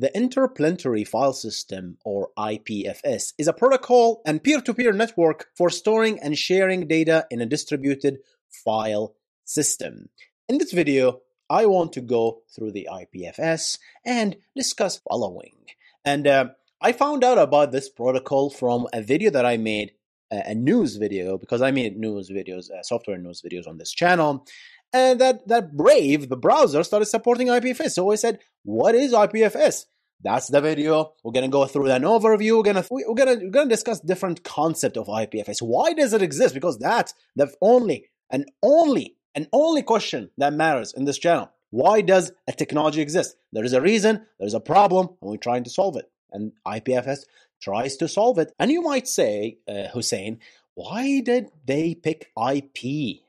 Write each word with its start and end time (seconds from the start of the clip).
The 0.00 0.16
Interplanetary 0.16 1.04
File 1.04 1.34
System, 1.34 1.98
or 2.06 2.30
IPFS, 2.38 3.34
is 3.36 3.46
a 3.46 3.52
protocol 3.52 4.22
and 4.24 4.42
peer 4.42 4.62
to 4.62 4.72
peer 4.72 4.92
network 4.92 5.48
for 5.54 5.68
storing 5.68 6.18
and 6.20 6.38
sharing 6.38 6.88
data 6.88 7.26
in 7.30 7.42
a 7.42 7.46
distributed 7.46 8.20
file 8.48 9.14
system. 9.44 10.08
In 10.48 10.56
this 10.56 10.72
video, 10.72 11.20
I 11.50 11.66
want 11.66 11.92
to 11.92 12.00
go 12.00 12.40
through 12.56 12.72
the 12.72 12.88
IPFS 12.90 13.78
and 14.02 14.36
discuss 14.56 15.02
following. 15.06 15.66
And 16.02 16.26
uh, 16.26 16.46
I 16.80 16.92
found 16.92 17.22
out 17.22 17.36
about 17.36 17.70
this 17.70 17.90
protocol 17.90 18.48
from 18.48 18.86
a 18.94 19.02
video 19.02 19.30
that 19.32 19.44
I 19.44 19.58
made, 19.58 19.90
a 20.30 20.54
news 20.54 20.96
video, 20.96 21.36
because 21.36 21.60
I 21.60 21.72
made 21.72 21.98
news 21.98 22.30
videos, 22.30 22.70
uh, 22.70 22.82
software 22.84 23.18
news 23.18 23.42
videos 23.42 23.68
on 23.68 23.76
this 23.76 23.92
channel. 23.92 24.46
And 24.92 25.20
that, 25.20 25.46
that 25.48 25.76
Brave, 25.76 26.28
the 26.28 26.36
browser, 26.36 26.82
started 26.82 27.06
supporting 27.06 27.48
IPFS. 27.48 27.92
So 27.92 28.10
I 28.10 28.16
said, 28.16 28.40
what 28.64 28.94
is 28.94 29.12
IPFS? 29.12 29.84
That's 30.22 30.48
the 30.48 30.60
video. 30.60 31.14
We're 31.24 31.32
gonna 31.32 31.48
go 31.48 31.64
through 31.64 31.90
an 31.90 32.02
overview. 32.02 32.58
We're 32.58 32.62
gonna 32.62 32.84
we're 32.90 33.14
gonna 33.14 33.36
we're 33.36 33.50
gonna 33.50 33.70
discuss 33.70 34.00
different 34.00 34.44
concept 34.44 34.98
of 34.98 35.06
IPFS. 35.06 35.62
Why 35.62 35.94
does 35.94 36.12
it 36.12 36.20
exist? 36.20 36.52
Because 36.52 36.78
that's 36.78 37.14
the 37.36 37.50
only 37.62 38.10
and 38.28 38.44
only 38.62 39.16
and 39.34 39.48
only 39.52 39.82
question 39.82 40.30
that 40.36 40.52
matters 40.52 40.92
in 40.92 41.06
this 41.06 41.18
channel. 41.18 41.50
Why 41.70 42.00
does 42.00 42.32
a 42.46 42.52
technology 42.52 43.00
exist? 43.00 43.36
There 43.52 43.64
is 43.64 43.72
a 43.72 43.80
reason, 43.80 44.26
there's 44.38 44.54
a 44.54 44.60
problem, 44.60 45.08
and 45.22 45.30
we're 45.30 45.36
trying 45.36 45.64
to 45.64 45.70
solve 45.70 45.96
it. 45.96 46.10
And 46.32 46.52
IPFS 46.66 47.20
tries 47.60 47.96
to 47.98 48.08
solve 48.08 48.38
it. 48.38 48.52
And 48.58 48.70
you 48.70 48.82
might 48.82 49.06
say, 49.06 49.58
uh, 49.68 49.88
Hussein, 49.88 50.40
why 50.74 51.20
did 51.20 51.50
they 51.64 51.94
pick 51.94 52.30
IP 52.36 53.20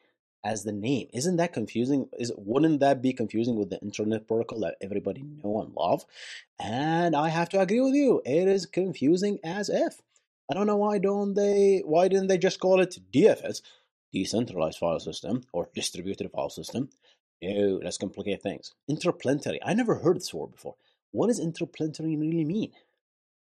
as 0.43 0.63
the 0.63 0.71
name? 0.71 1.07
Isn't 1.13 1.37
that 1.37 1.53
confusing? 1.53 2.09
Is 2.17 2.31
wouldn't 2.37 2.79
that 2.79 3.01
be 3.01 3.13
confusing 3.13 3.55
with 3.55 3.69
the 3.69 3.79
internet 3.81 4.27
protocol 4.27 4.59
that 4.61 4.77
everybody 4.81 5.23
know 5.23 5.61
and 5.61 5.73
love? 5.75 6.05
And 6.59 7.15
I 7.15 7.29
have 7.29 7.49
to 7.49 7.59
agree 7.59 7.81
with 7.81 7.93
you. 7.93 8.21
It 8.25 8.47
is 8.47 8.65
confusing 8.65 9.39
as 9.43 9.69
if. 9.69 10.01
I 10.49 10.53
don't 10.53 10.67
know 10.67 10.77
why 10.77 10.97
don't 10.97 11.33
they 11.33 11.81
why 11.85 12.07
didn't 12.07 12.27
they 12.27 12.37
just 12.37 12.59
call 12.59 12.81
it 12.81 12.97
DFS, 13.13 13.61
decentralized 14.11 14.79
file 14.79 14.99
system 14.99 15.43
or 15.53 15.69
distributed 15.73 16.31
file 16.31 16.49
system? 16.49 16.89
No, 17.41 17.79
let's 17.83 17.97
complicate 17.97 18.43
things. 18.43 18.73
Interplanetary. 18.87 19.59
I 19.63 19.73
never 19.73 19.95
heard 19.95 20.17
this 20.17 20.33
word 20.33 20.51
before. 20.51 20.75
What 21.11 21.27
does 21.27 21.39
interplanetary 21.39 22.15
really 22.15 22.45
mean? 22.45 22.71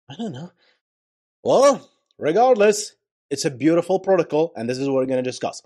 I 0.10 0.16
don't 0.16 0.34
know. 0.34 0.52
Well, 1.44 1.90
regardless, 2.18 2.96
it's 3.30 3.46
a 3.46 3.52
beautiful 3.52 4.00
protocol, 4.00 4.54
and 4.56 4.70
this 4.70 4.78
is 4.78 4.88
what 4.88 4.96
we're 4.96 5.06
going 5.06 5.24
to 5.24 5.30
discuss. 5.30 5.62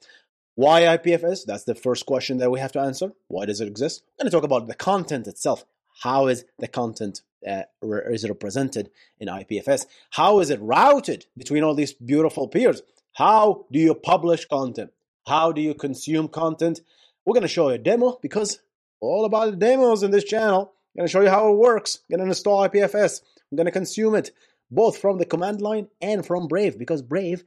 Why 0.57 0.97
IPFS? 0.97 1.45
That's 1.45 1.65
the 1.65 1.75
first 1.75 2.07
question 2.07 2.39
that 2.39 2.49
we 2.49 2.59
have 2.59 2.71
to 2.71 2.79
answer. 2.79 3.11
Why 3.27 3.45
does 3.45 3.61
it 3.61 3.67
exist? 3.67 4.01
We're 4.17 4.23
going 4.23 4.31
to 4.31 4.35
talk 4.35 4.43
about 4.43 4.67
the 4.67 4.73
content 4.73 5.27
itself. 5.27 5.63
How 6.01 6.25
is 6.25 6.45
the 6.57 6.67
content 6.67 7.21
uh, 7.47 7.65
is 7.83 8.27
represented 8.27 8.89
in 9.19 9.27
IPFS? 9.27 9.85
How 10.09 10.39
is 10.39 10.49
it 10.49 10.59
routed 10.59 11.27
between 11.37 11.63
all 11.63 11.75
these 11.75 11.93
beautiful 11.93 12.47
peers? 12.47 12.81
How 13.13 13.67
do 13.71 13.77
you 13.77 13.93
publish 13.93 14.47
content? 14.47 14.89
How 15.27 15.51
do 15.51 15.61
you 15.61 15.75
consume 15.75 16.27
content? 16.27 16.81
We're 17.23 17.35
going 17.35 17.43
to 17.43 17.47
show 17.47 17.69
you 17.69 17.75
a 17.75 17.77
demo 17.77 18.17
because 18.19 18.57
all 18.99 19.25
about 19.25 19.51
the 19.51 19.57
demos 19.57 20.01
in 20.01 20.09
this 20.09 20.23
channel. 20.23 20.73
I'm 20.95 21.01
going 21.01 21.07
to 21.07 21.11
show 21.11 21.21
you 21.21 21.29
how 21.29 21.53
it 21.53 21.57
works. 21.57 21.99
I'm 22.09 22.17
going 22.17 22.25
to 22.25 22.31
install 22.31 22.67
IPFS. 22.67 23.21
I'm 23.51 23.57
going 23.57 23.65
to 23.65 23.71
consume 23.71 24.15
it 24.15 24.31
both 24.71 24.97
from 24.97 25.19
the 25.19 25.25
command 25.25 25.61
line 25.61 25.89
and 26.01 26.25
from 26.25 26.47
Brave 26.47 26.79
because 26.79 27.03
Brave 27.03 27.43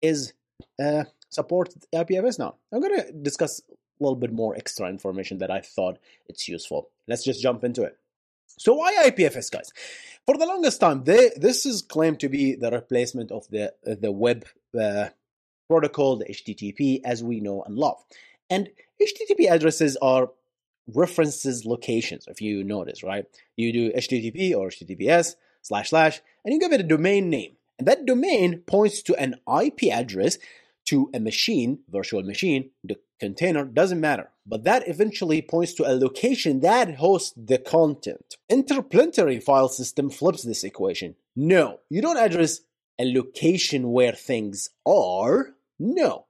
is 0.00 0.34
uh, 0.80 1.02
support 1.34 1.74
IPFS 1.94 2.38
now. 2.38 2.56
I'm 2.72 2.80
going 2.80 2.96
to 2.96 3.12
discuss 3.12 3.60
a 3.68 4.02
little 4.02 4.16
bit 4.16 4.32
more 4.32 4.56
extra 4.56 4.88
information 4.88 5.38
that 5.38 5.50
I 5.50 5.60
thought 5.60 5.98
it's 6.26 6.48
useful. 6.48 6.90
Let's 7.06 7.24
just 7.24 7.42
jump 7.42 7.64
into 7.64 7.82
it. 7.82 7.98
So 8.58 8.74
why 8.74 9.10
IPFS, 9.10 9.50
guys? 9.50 9.72
For 10.26 10.36
the 10.36 10.46
longest 10.46 10.80
time, 10.80 11.04
they, 11.04 11.30
this 11.36 11.66
is 11.66 11.82
claimed 11.82 12.20
to 12.20 12.28
be 12.28 12.54
the 12.54 12.70
replacement 12.70 13.30
of 13.30 13.48
the 13.50 13.74
the 13.84 14.12
web 14.12 14.46
uh, 14.78 15.08
protocol, 15.68 16.16
the 16.16 16.26
HTTP, 16.26 17.00
as 17.04 17.22
we 17.22 17.40
know 17.40 17.62
and 17.62 17.76
love. 17.76 18.02
And 18.48 18.70
HTTP 19.02 19.50
addresses 19.50 19.96
are 20.00 20.30
references 20.92 21.64
locations, 21.64 22.26
if 22.28 22.40
you 22.40 22.62
notice, 22.62 23.02
right? 23.02 23.26
You 23.56 23.72
do 23.72 23.92
HTTP 23.92 24.54
or 24.54 24.68
HTTPS 24.68 25.34
slash 25.62 25.90
slash, 25.90 26.20
and 26.44 26.52
you 26.54 26.60
give 26.60 26.72
it 26.72 26.80
a 26.80 26.84
domain 26.84 27.30
name. 27.30 27.56
And 27.78 27.88
that 27.88 28.06
domain 28.06 28.60
points 28.60 29.02
to 29.02 29.16
an 29.16 29.36
IP 29.62 29.92
address 29.92 30.38
to 30.86 31.10
a 31.14 31.20
machine, 31.20 31.80
virtual 31.88 32.22
machine, 32.22 32.70
the 32.82 32.96
container, 33.20 33.64
doesn't 33.64 34.00
matter. 34.00 34.30
But 34.46 34.64
that 34.64 34.86
eventually 34.88 35.40
points 35.40 35.72
to 35.74 35.84
a 35.84 35.96
location 35.96 36.60
that 36.60 36.96
hosts 36.96 37.32
the 37.36 37.58
content. 37.58 38.36
Interplanetary 38.48 39.40
file 39.40 39.68
system 39.68 40.10
flips 40.10 40.42
this 40.42 40.64
equation. 40.64 41.14
No, 41.34 41.80
you 41.88 42.02
don't 42.02 42.18
address 42.18 42.60
a 42.98 43.12
location 43.12 43.90
where 43.90 44.12
things 44.12 44.70
are. 44.86 45.54
No, 45.78 46.26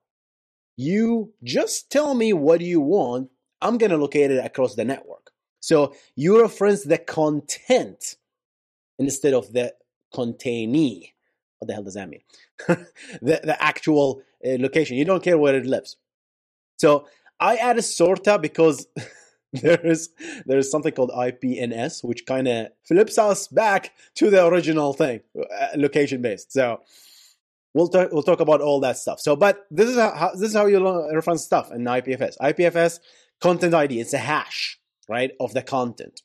you 0.76 1.32
just 1.43 1.91
tell 1.91 2.14
me 2.14 2.32
what 2.32 2.60
you 2.60 2.81
want. 2.81 3.31
I'm 3.60 3.78
going 3.78 3.91
to 3.91 3.97
locate 3.97 4.31
it 4.31 4.44
across 4.44 4.75
the 4.75 4.84
network. 4.84 5.31
So 5.60 5.94
you 6.14 6.41
reference 6.41 6.84
the 6.84 6.98
content 6.98 8.16
instead 8.98 9.34
of 9.34 9.53
the 9.53 9.75
containee. 10.12 11.13
What 11.59 11.69
the 11.69 11.75
hell 11.75 11.84
does 11.84 11.94
that 11.94 12.09
mean? 12.09 12.20
the, 12.69 13.41
the 13.42 13.56
actual 13.59 14.22
uh, 14.44 14.56
location. 14.59 14.97
You 14.97 15.04
don't 15.04 15.22
care 15.22 15.38
where 15.38 15.54
it 15.54 15.66
lives. 15.66 15.97
So 16.76 17.06
I 17.41 17.56
added 17.56 17.82
sorta 17.82 18.38
because 18.38 18.87
there 19.53 19.84
is 19.84 20.10
there 20.47 20.59
is 20.59 20.70
something 20.70 20.93
called 20.93 21.11
IPNS, 21.11 22.05
which 22.05 22.26
kind 22.26 22.49
of 22.49 22.69
flips 22.87 23.19
us 23.19 23.49
back 23.49 23.93
to 24.17 24.31
the 24.31 24.44
original 24.46 24.93
thing, 24.93 25.20
uh, 25.38 25.69
location 25.76 26.23
based. 26.23 26.52
So 26.52 26.81
we'll 27.75 27.88
talk 27.88 28.12
we'll 28.12 28.23
talk 28.23 28.40
about 28.40 28.61
all 28.61 28.81
that 28.81 28.96
stuff. 28.96 29.20
So, 29.20 29.37
but 29.37 29.67
this 29.70 29.88
is 29.88 29.96
how 29.96 30.32
this 30.34 30.50
is 30.50 30.56
how 30.56 30.67
you 30.67 30.82
reference 31.12 31.44
stuff 31.44 31.70
in 31.73 31.84
IPFS. 31.84 32.37
IPFS 32.40 33.00
content 33.40 33.75
ID. 33.75 34.00
It's 34.00 34.14
a 34.14 34.19
hash, 34.19 34.78
right, 35.08 35.32
of 35.40 35.52
the 35.55 35.62
content. 35.62 36.23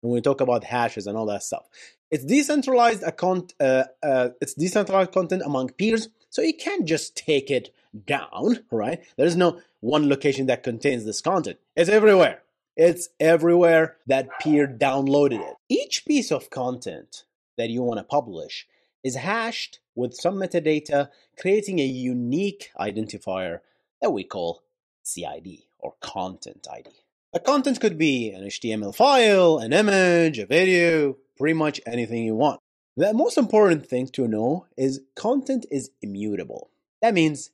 When 0.00 0.12
we 0.12 0.20
talk 0.20 0.40
about 0.40 0.64
hashes 0.64 1.06
and 1.06 1.16
all 1.16 1.26
that 1.26 1.42
stuff, 1.42 1.66
it's 2.10 2.24
decentralized 2.24 3.02
account. 3.02 3.54
Uh, 3.60 3.84
uh, 4.02 4.30
it's 4.40 4.54
decentralized 4.54 5.12
content 5.12 5.42
among 5.44 5.70
peers, 5.70 6.08
so 6.30 6.42
you 6.42 6.54
can't 6.54 6.86
just 6.86 7.16
take 7.16 7.50
it 7.50 7.74
down, 8.06 8.64
right? 8.70 9.02
There 9.16 9.26
is 9.26 9.36
no 9.36 9.60
one 9.80 10.08
location 10.08 10.46
that 10.46 10.62
contains 10.62 11.04
this 11.04 11.20
content. 11.20 11.58
It's 11.76 11.90
everywhere. 11.90 12.42
It's 12.76 13.08
everywhere 13.18 13.96
that 14.06 14.28
peer 14.40 14.68
downloaded 14.68 15.40
it. 15.40 15.56
Each 15.68 16.04
piece 16.06 16.30
of 16.30 16.50
content 16.50 17.24
that 17.56 17.70
you 17.70 17.82
want 17.82 17.98
to 17.98 18.04
publish 18.04 18.66
is 19.02 19.16
hashed 19.16 19.80
with 19.94 20.14
some 20.14 20.36
metadata, 20.36 21.08
creating 21.38 21.80
a 21.80 21.84
unique 21.84 22.70
identifier 22.78 23.60
that 24.00 24.10
we 24.10 24.22
call 24.22 24.62
CID 25.02 25.64
or 25.78 25.94
content 26.00 26.66
ID. 26.72 26.90
A 27.34 27.40
content 27.40 27.78
could 27.78 27.98
be 27.98 28.30
an 28.30 28.44
HTML 28.44 28.94
file, 28.94 29.58
an 29.58 29.74
image, 29.74 30.38
a 30.38 30.46
video, 30.46 31.16
pretty 31.36 31.52
much 31.52 31.78
anything 31.86 32.24
you 32.24 32.34
want. 32.34 32.58
The 32.96 33.12
most 33.12 33.36
important 33.36 33.86
thing 33.86 34.08
to 34.08 34.26
know 34.26 34.66
is 34.78 35.02
content 35.14 35.66
is 35.70 35.90
immutable. 36.00 36.70
That 37.02 37.12
means 37.12 37.50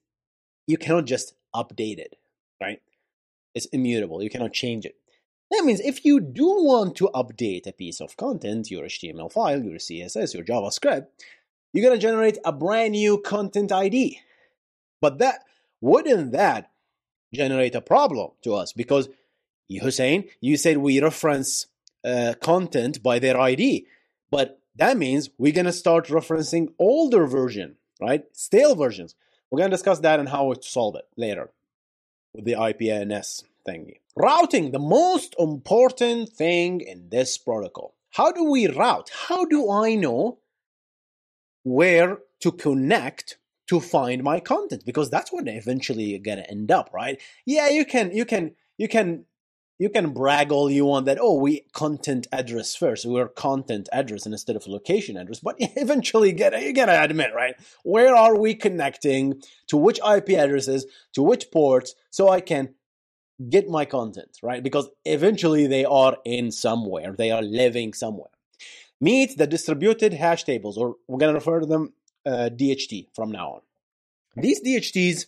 you 0.69 0.79
cannot 0.79 1.07
just 1.07 1.35
update 1.53 1.99
it, 1.99 2.17
right? 2.61 2.81
It's 3.53 3.67
immutable. 3.67 4.23
You 4.23 4.31
cannot 4.31 4.53
change 4.53 4.87
it. 4.87 4.95
That 5.51 5.65
means 5.65 5.81
if 5.81 6.05
you 6.05 6.21
do 6.21 6.47
want 6.47 6.97
to 6.97 7.11
update 7.13 7.67
a 7.67 7.73
piece 7.73 8.01
of 8.01 8.17
content, 8.17 8.71
your 8.71 8.85
HTML 8.85 9.31
file, 9.31 9.63
your 9.63 9.79
CSS, 9.79 10.35
your 10.35 10.45
JavaScript, 10.45 11.07
you're 11.73 11.91
to 11.91 11.99
generate 11.99 12.39
a 12.45 12.53
brand 12.53 12.93
new 12.93 13.19
content 13.19 13.73
ID. 13.73 14.21
But 15.01 15.19
that 15.19 15.45
wouldn't 15.81 16.31
that 16.31 16.71
generate 17.35 17.75
a 17.75 17.81
problem 17.81 18.31
to 18.43 18.55
us 18.55 18.73
because 18.73 19.09
Hussein, 19.69 20.29
you 20.41 20.57
said 20.57 20.79
we 20.79 21.01
reference 21.01 21.67
uh, 22.05 22.35
content 22.41 23.03
by 23.03 23.19
their 23.19 23.41
ID, 23.41 23.87
but 24.31 24.61
that 24.77 24.97
means 24.97 25.31
we're 25.39 25.53
going 25.53 25.67
to 25.67 25.73
start 25.73 26.09
referencing 26.09 26.73
older 26.79 27.27
version, 27.27 27.77
right? 28.01 28.25
Stale 28.33 28.75
versions. 28.75 29.15
We're 29.51 29.59
going 29.59 29.71
to 29.71 29.77
discuss 29.77 30.01
that 30.01 30.21
and 30.21 30.29
how 30.29 30.53
to 30.53 30.63
solve 30.63 30.97
it 30.97 31.07
later 31.17 31.51
with 32.35 32.45
the 32.45 32.53
IPNS 32.53 33.45
thingy. 33.67 34.01
Routing, 34.17 34.73
the 34.73 34.79
most 34.79 35.35
important 35.39 36.29
thing 36.29 36.81
in 36.81 37.09
this 37.11 37.39
protocol. 37.39 37.95
How 38.11 38.31
do 38.31 38.45
we 38.45 38.69
route? 38.69 39.11
How 39.29 39.45
do 39.45 39.71
I 39.71 39.95
know 39.95 40.39
where 41.65 42.19
to 42.41 42.53
connect 42.53 43.39
to 43.69 43.81
find 43.81 44.23
my 44.23 44.41
content? 44.41 44.85
Because 44.85 45.11
that's 45.11 45.33
what 45.33 45.49
I 45.49 45.53
eventually 45.53 46.05
you're 46.05 46.21
gonna 46.21 46.45
end 46.49 46.71
up, 46.71 46.91
right? 46.93 47.21
Yeah, 47.45 47.71
you 47.71 47.85
can 47.85 48.13
you 48.13 48.25
can 48.25 48.53
you 48.79 48.87
can 48.87 49.25
you 49.79 49.89
can 49.89 50.11
brag 50.11 50.53
all 50.53 50.71
you 50.71 50.85
want 50.85 51.07
that 51.07 51.19
oh 51.21 51.39
we 51.39 51.67
content 51.73 52.27
address 52.33 52.77
first. 52.77 53.05
We're 53.05 53.29
content 53.29 53.89
address 53.93 54.27
instead 54.27 54.57
of 54.57 54.67
location 54.67 55.17
address. 55.17 55.41
But 55.41 55.57
eventually 55.59 56.31
you 56.31 56.37
gotta, 56.37 56.63
you 56.63 56.73
gotta 56.73 57.03
admit 57.03 57.35
right? 57.35 57.55
Where 57.83 58.15
are 58.15 58.39
we 58.39 58.55
connecting? 58.55 59.43
To 59.69 59.77
which 59.77 59.99
ip 60.07 60.31
addresses? 60.31 60.87
To 61.15 61.23
which 61.23 61.51
ports? 61.51 61.95
So 62.11 62.29
i 62.29 62.41
can 62.41 62.75
get 63.51 63.69
my 63.69 63.85
content 63.85 64.39
right? 64.43 64.63
Because 64.63 64.89
eventually 65.05 65.67
they 65.67 65.85
are 65.85 66.19
in 66.25 66.53
somewhere. 66.53 67.15
They 67.17 67.31
are 67.33 67.43
living 67.43 67.93
somewhere. 67.93 68.31
Meet 69.01 69.39
the 69.39 69.47
distributed 69.47 70.13
hash 70.15 70.45
tables 70.45 70.79
or 70.79 70.97
we're 71.09 71.19
to 71.19 71.35
refer 71.35 71.61
to 71.61 71.67
them 71.67 71.93
uh, 72.25 72.49
dht 72.55 73.09
from 73.15 73.33
now 73.33 73.49
on. 73.55 73.61
These 74.37 74.63
dhts 74.63 75.27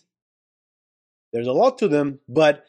there's 1.33 1.47
a 1.47 1.51
lot 1.51 1.77
to 1.79 1.89
them 1.89 2.19
but 2.29 2.65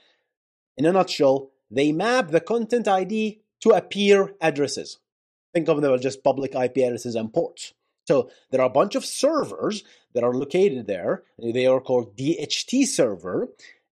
in 0.77 0.85
a 0.85 0.93
nutshell 0.93 1.51
they 1.71 1.93
map 1.93 2.31
the 2.31 2.41
content 2.41 2.89
ID 2.89 3.41
to 3.61 3.71
a 3.71 3.83
peer 3.83 4.35
addresses. 4.41 4.99
Think 5.55 5.69
of 5.69 5.81
them 5.81 5.93
as 5.93 6.01
just 6.01 6.25
public 6.25 6.55
IP 6.55 6.79
addresses 6.79 7.15
and 7.15 7.33
ports. 7.33 7.75
So 8.07 8.31
there 8.51 8.61
are 8.61 8.69
a 8.69 8.71
bunch 8.71 8.95
of 8.95 9.05
servers 9.05 9.85
that 10.15 10.25
are 10.25 10.33
located 10.33 10.87
there. 10.87 11.25
They 11.39 11.67
are 11.67 11.81
called 11.81 12.17
DHT 12.17 12.87
server, 12.87 13.49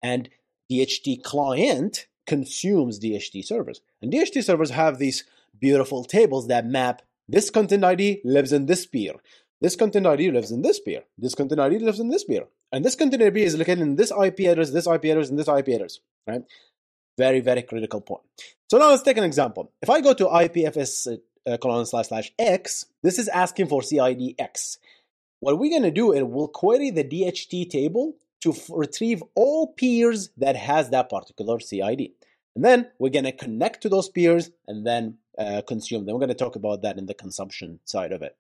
and 0.03 0.29
DHT 0.71 1.23
client 1.23 2.07
consumes 2.27 3.01
DHT 3.01 3.45
servers. 3.45 3.81
And 4.01 4.13
DHT 4.13 4.45
servers 4.45 4.71
have 4.71 4.99
these 4.99 5.25
beautiful 5.59 6.05
tables 6.05 6.49
that 6.49 6.67
map 6.67 7.03
this 7.29 7.51
content 7.51 7.85
ID 7.85 8.21
lives 8.25 8.53
in 8.53 8.67
this 8.67 8.85
peer. 8.85 9.15
This 9.61 9.77
content 9.77 10.07
ID 10.07 10.31
lives 10.31 10.51
in 10.51 10.63
this 10.63 10.81
peer. 10.81 11.05
This 11.17 11.35
content 11.35 11.61
ID 11.61 11.79
lives 11.79 12.01
in 12.01 12.09
this 12.09 12.25
peer. 12.25 12.47
And 12.73 12.85
this 12.85 12.97
content 12.97 13.23
ID 13.23 13.43
is 13.43 13.57
located 13.57 13.81
in 13.81 13.97
this 13.97 14.11
IP 14.11 14.41
address, 14.41 14.71
this 14.71 14.87
IP 14.87 15.05
address, 15.05 15.31
and 15.31 15.39
this 15.39 15.49
IP 15.49 15.69
address, 15.69 16.01
right? 16.27 16.43
Very, 17.19 17.41
very 17.41 17.63
critical 17.63 18.01
point. 18.01 18.23
So 18.71 18.79
now 18.79 18.91
let's 18.91 19.03
take 19.03 19.19
an 19.19 19.25
example. 19.25 19.73
If 19.83 19.91
I 19.91 20.01
go 20.01 20.15
to 20.15 20.27
IPFS 20.27 21.19
uh, 21.47 21.57
colon 21.59 21.87
slash 21.87 22.09
slash 22.09 22.33
X, 22.39 22.87
this 23.03 23.19
is 23.19 23.29
asking 23.29 23.69
for 23.69 23.83
CID 23.83 24.35
X. 24.39 24.79
What 25.41 25.59
we're 25.59 25.71
going 25.71 25.83
to 25.83 25.91
do 25.91 26.13
is 26.13 26.23
we'll 26.23 26.49
query 26.49 26.91
the 26.91 27.05
DHT 27.05 27.69
table 27.69 28.15
to 28.43 28.53
f- 28.53 28.71
retrieve 28.71 29.23
all 29.35 29.69
peers 29.69 30.31
that 30.37 30.57
has 30.57 30.91
that 30.91 31.11
particular 31.11 31.61
CID. 31.61 32.13
And 32.55 32.65
then 32.65 32.91
we're 32.99 33.11
going 33.11 33.25
to 33.25 33.33
connect 33.33 33.83
to 33.83 33.89
those 33.89 34.09
peers 34.09 34.51
and 34.67 34.87
then 34.87 35.19
uh, 35.39 35.63
consume 35.67 36.05
them. 36.05 36.15
We're 36.15 36.21
going 36.21 36.29
to 36.29 36.35
talk 36.35 36.57
about 36.57 36.83
that 36.83 36.99
in 36.99 37.07
the 37.07 37.15
consumption 37.15 37.81
side 37.85 38.13
of 38.13 38.23
it. 38.23 38.37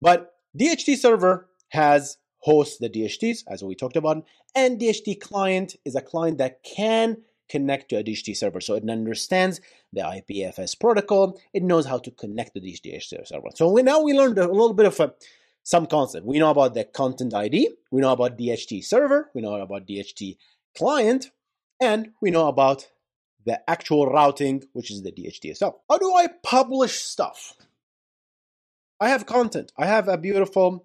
But 0.00 0.34
DHT 0.58 0.96
server 0.96 1.48
has 1.68 2.18
hosts 2.38 2.78
the 2.78 2.88
DHTs, 2.88 3.44
as 3.48 3.62
we 3.62 3.74
talked 3.74 3.96
about, 3.96 4.24
and 4.54 4.80
DHT 4.80 5.20
client 5.20 5.76
is 5.84 5.94
a 5.94 6.00
client 6.00 6.38
that 6.38 6.62
can 6.62 7.18
connect 7.50 7.88
to 7.90 7.96
a 7.96 8.04
DHT 8.04 8.36
server. 8.36 8.60
So 8.60 8.74
it 8.74 8.88
understands 8.88 9.60
the 9.92 10.02
IPFS 10.02 10.78
protocol. 10.78 11.38
It 11.52 11.62
knows 11.62 11.86
how 11.86 11.98
to 11.98 12.10
connect 12.10 12.54
to 12.54 12.60
these 12.60 12.80
DHT 12.80 13.26
server. 13.26 13.48
So 13.54 13.70
we, 13.70 13.82
now 13.82 14.00
we 14.00 14.12
learned 14.14 14.38
a 14.38 14.46
little 14.46 14.72
bit 14.72 14.86
of 14.86 14.98
a, 15.00 15.12
some 15.62 15.86
concept. 15.86 16.24
We 16.24 16.38
know 16.38 16.50
about 16.50 16.74
the 16.74 16.84
content 16.84 17.34
ID. 17.34 17.70
We 17.90 18.00
know 18.00 18.12
about 18.12 18.38
DHT 18.38 18.84
server. 18.84 19.30
We 19.34 19.42
know 19.42 19.54
about 19.54 19.86
DHT 19.86 20.36
client. 20.76 21.30
And 21.80 22.12
we 22.20 22.30
know 22.30 22.48
about 22.48 22.88
the 23.44 23.58
actual 23.68 24.06
routing, 24.06 24.64
which 24.72 24.90
is 24.90 25.02
the 25.02 25.12
DHT 25.12 25.44
itself. 25.46 25.76
How 25.88 25.98
do 25.98 26.14
I 26.14 26.28
publish 26.42 27.00
stuff? 27.02 27.56
I 29.00 29.08
have 29.08 29.26
content. 29.26 29.72
I 29.76 29.86
have 29.86 30.08
a 30.08 30.18
beautiful 30.18 30.84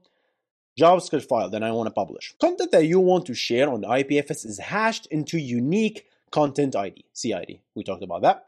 JavaScript 0.80 1.28
file 1.28 1.50
that 1.50 1.64
I 1.64 1.72
want 1.72 1.88
to 1.88 1.92
publish. 1.92 2.34
Content 2.40 2.72
that 2.72 2.86
you 2.86 3.00
want 3.00 3.26
to 3.28 3.34
share 3.34 3.70
on 3.70 3.82
IPFS 3.82 4.46
is 4.46 4.58
hashed 4.60 5.06
into 5.08 5.38
unique 5.38 6.06
content 6.31 6.75
ID, 6.75 7.06
CID. 7.13 7.60
We 7.75 7.83
talked 7.83 8.04
about 8.04 8.22
that. 8.24 8.48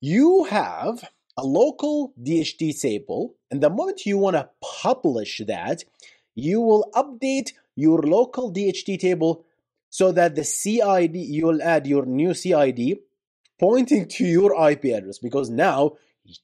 You 0.00 0.44
have 0.44 1.04
a 1.36 1.44
local 1.44 2.12
DHT 2.20 2.80
table, 2.80 3.34
and 3.50 3.62
the 3.62 3.70
moment 3.70 4.06
you 4.06 4.18
want 4.18 4.36
to 4.36 4.48
publish 4.82 5.40
that, 5.46 5.84
you 6.34 6.60
will 6.60 6.90
update 6.94 7.52
your 7.76 8.02
local 8.02 8.52
DHT 8.52 8.98
table 8.98 9.44
so 9.90 10.12
that 10.12 10.34
the 10.34 10.44
CID, 10.44 11.16
you 11.16 11.46
will 11.46 11.62
add 11.62 11.86
your 11.86 12.04
new 12.04 12.34
CID 12.34 12.98
pointing 13.58 14.06
to 14.06 14.24
your 14.24 14.70
IP 14.70 14.86
address 14.86 15.18
because 15.18 15.50
now, 15.50 15.92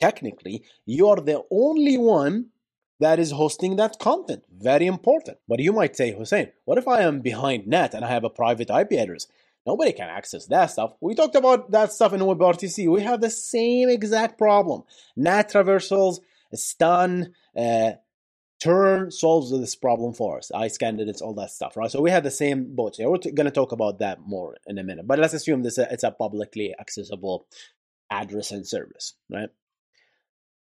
technically, 0.01 0.65
you 0.87 1.09
are 1.09 1.21
the 1.21 1.43
only 1.51 1.99
one 1.99 2.47
that 3.01 3.19
is 3.19 3.33
hosting 3.33 3.77
that 3.77 3.99
content. 3.99 4.45
Very 4.51 4.87
important. 4.87 5.39
But 5.49 5.61
you 5.61 5.73
might 5.73 5.97
say, 5.97 6.13
Hussein, 6.17 6.53
what 6.65 6.79
if 6.79 6.89
I 6.89 7.03
am 7.03 7.21
behind 7.21 7.67
NAT 7.67 7.95
and 7.95 8.05
I 8.05 8.09
have 8.09 8.25
a 8.25 8.31
private 8.31 8.71
IP 8.71 8.93
address? 8.93 9.27
Nobody 9.67 9.93
can 9.93 10.11
access 10.11 10.47
that 10.47 10.67
stuff. 10.67 10.93
We 11.01 11.15
talked 11.15 11.37
about 11.37 11.71
that 11.71 11.93
stuff 11.93 12.13
in 12.13 12.21
WebRTC. 12.21 12.91
We 12.91 13.03
have 13.03 13.21
the 13.21 13.31
same 13.31 13.89
exact 13.89 14.37
problem. 14.37 14.83
NAT 15.17 15.51
traversals, 15.51 16.19
stun, 16.53 17.33
uh, 17.57 17.93
turn 18.61 19.11
solves 19.11 19.51
this 19.51 19.75
problem 19.75 20.13
for 20.13 20.39
us. 20.39 20.51
ICE 20.55 20.77
candidates, 20.77 21.23
all 21.23 21.35
that 21.35 21.51
stuff, 21.51 21.77
right? 21.77 21.91
So 21.91 22.03
we 22.03 22.11
have 22.11 22.25
the 22.25 22.31
same 22.31 22.75
boat 22.75 22.97
here. 22.97 23.11
We're 23.11 23.19
t- 23.19 23.33
going 23.33 23.47
to 23.47 23.51
talk 23.51 23.73
about 23.73 23.99
that 24.01 24.21
more 24.21 24.57
in 24.67 24.79
a 24.79 24.85
minute. 24.85 25.07
But 25.07 25.19
let's 25.19 25.35
assume 25.35 25.63
this 25.63 25.79
it's 25.79 26.05
a 26.05 26.11
publicly 26.11 26.75
accessible 26.79 27.47
address 28.11 28.51
and 28.51 28.67
service, 28.67 29.15
right? 29.31 29.49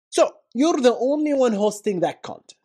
So 0.10 0.32
you're 0.54 0.80
the 0.80 0.96
only 0.96 1.34
one 1.34 1.54
hosting 1.54 2.02
that 2.02 2.22
content. 2.22 2.63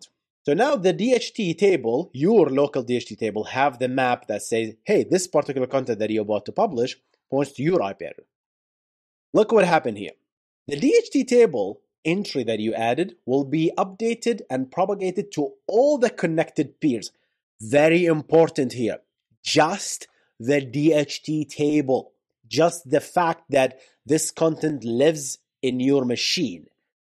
So 0.49 0.55
now 0.55 0.77
the 0.77 0.95
DHT 0.95 1.59
table, 1.59 2.09
your 2.15 2.49
local 2.49 2.83
DHT 2.83 3.19
table, 3.19 3.45
have 3.45 3.79
the 3.79 3.87
map 3.87 4.29
that 4.29 4.41
says, 4.41 4.77
hey, 4.85 5.05
this 5.05 5.27
particular 5.27 5.67
content 5.67 5.99
that 5.99 6.09
you're 6.09 6.23
about 6.23 6.47
to 6.47 6.53
publish 6.53 6.97
points 7.31 7.53
to 7.53 7.63
your 7.63 7.83
IP 7.83 8.01
address. 8.01 8.27
Look 9.35 9.53
what 9.53 9.67
happened 9.67 9.99
here. 9.99 10.13
The 10.67 10.81
DHT 10.81 11.27
table 11.27 11.83
entry 12.03 12.45
that 12.45 12.61
you 12.61 12.73
added 12.73 13.17
will 13.27 13.45
be 13.45 13.73
updated 13.77 14.41
and 14.49 14.73
propagated 14.73 15.33
to 15.33 15.53
all 15.67 15.99
the 15.99 16.09
connected 16.09 16.81
peers. 16.81 17.11
Very 17.61 18.07
important 18.07 18.73
here. 18.73 19.01
Just 19.45 20.09
the 20.41 20.63
DHT 20.63 21.51
table. 21.51 22.13
Just 22.47 22.89
the 22.89 23.03
fact 23.03 23.51
that 23.51 23.81
this 24.07 24.31
content 24.31 24.83
lives 24.83 25.41
in 25.61 25.79
your 25.79 26.07
machine 26.07 26.69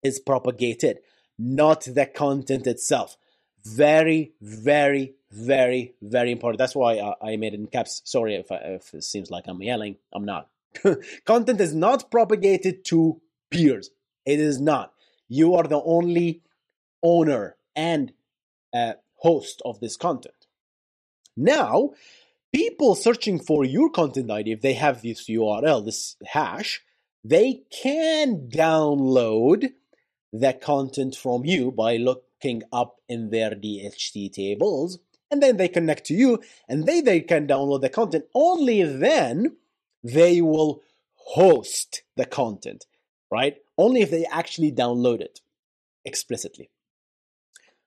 is 0.05 0.21
propagated, 0.21 1.01
not 1.37 1.81
the 1.81 2.07
content 2.07 2.69
itself. 2.69 3.17
Very, 3.67 4.33
very, 4.41 5.15
very, 5.31 5.95
very 6.03 6.31
important. 6.33 6.59
That's 6.59 6.75
why 6.77 6.99
I, 6.99 7.33
I 7.33 7.37
made 7.37 7.55
it 7.55 7.61
in 7.61 7.67
caps. 7.67 8.03
Sorry 8.05 8.35
if, 8.35 8.53
I, 8.53 8.57
if 8.57 8.95
it 8.95 9.05
seems 9.05 9.31
like 9.31 9.45
I'm 9.47 9.63
yelling. 9.63 9.97
I'm 10.13 10.25
not. 10.25 10.49
Content 11.25 11.61
is 11.61 11.75
not 11.75 12.11
propagated 12.11 12.85
to 12.87 13.21
peers. 13.51 13.91
It 14.27 14.41
is 14.41 14.61
not. 14.61 14.93
You 15.29 15.55
are 15.55 15.65
the 15.65 15.83
only 15.83 16.43
owner 17.03 17.57
and 17.75 18.13
uh, 18.73 18.95
host 19.17 19.63
of 19.65 19.81
this 19.81 19.97
content. 19.97 20.35
Now, 21.37 21.91
people 22.53 22.95
searching 22.95 23.39
for 23.41 23.65
your 23.65 23.91
content 23.91 24.31
ID, 24.31 24.53
if 24.53 24.61
they 24.61 24.75
have 24.75 25.03
this 25.03 25.29
URL, 25.29 25.85
this 25.85 26.17
hash, 26.27 26.83
they 27.25 27.63
can 27.71 28.49
download 28.49 29.73
the 30.33 30.53
content 30.53 31.17
from 31.17 31.45
you 31.45 31.73
by 31.73 31.97
look 31.97 32.24
up 32.73 33.01
in 33.09 33.31
their 33.31 33.51
DHT 33.51 34.33
tables, 34.33 34.99
and 35.31 35.43
then 35.43 35.57
they 35.57 35.69
connect 35.69 36.05
to 36.07 36.15
you, 36.15 36.41
and 36.69 36.87
they, 36.87 37.01
they 37.01 37.21
can 37.21 37.47
download 37.47 37.81
the 37.81 37.89
content. 37.89 38.25
Only 38.35 38.83
then 38.83 39.57
they 40.03 40.41
will 40.41 40.83
host 41.15 42.03
the 42.17 42.27
content, 42.27 42.87
right? 43.31 43.57
Only 43.79 44.03
if 44.03 44.11
they 44.11 44.25
actually 44.27 44.71
download 44.71 45.21
it 45.21 45.41
explicitly. 46.05 46.71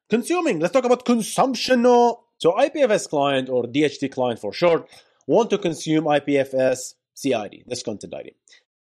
Consuming, 0.09 0.59
let's 0.59 0.73
talk 0.73 0.85
about 0.85 1.05
consumption 1.05 1.83
So 1.83 2.51
IPFS 2.51 3.09
client 3.09 3.49
or 3.49 3.63
DHT 3.63 4.11
client 4.11 4.39
for 4.39 4.53
short 4.53 4.89
want 5.27 5.49
to 5.49 5.57
consume 5.57 6.05
IPFS 6.05 6.93
CID, 7.13 7.63
this 7.67 7.83
content 7.83 8.13
ID. 8.13 8.33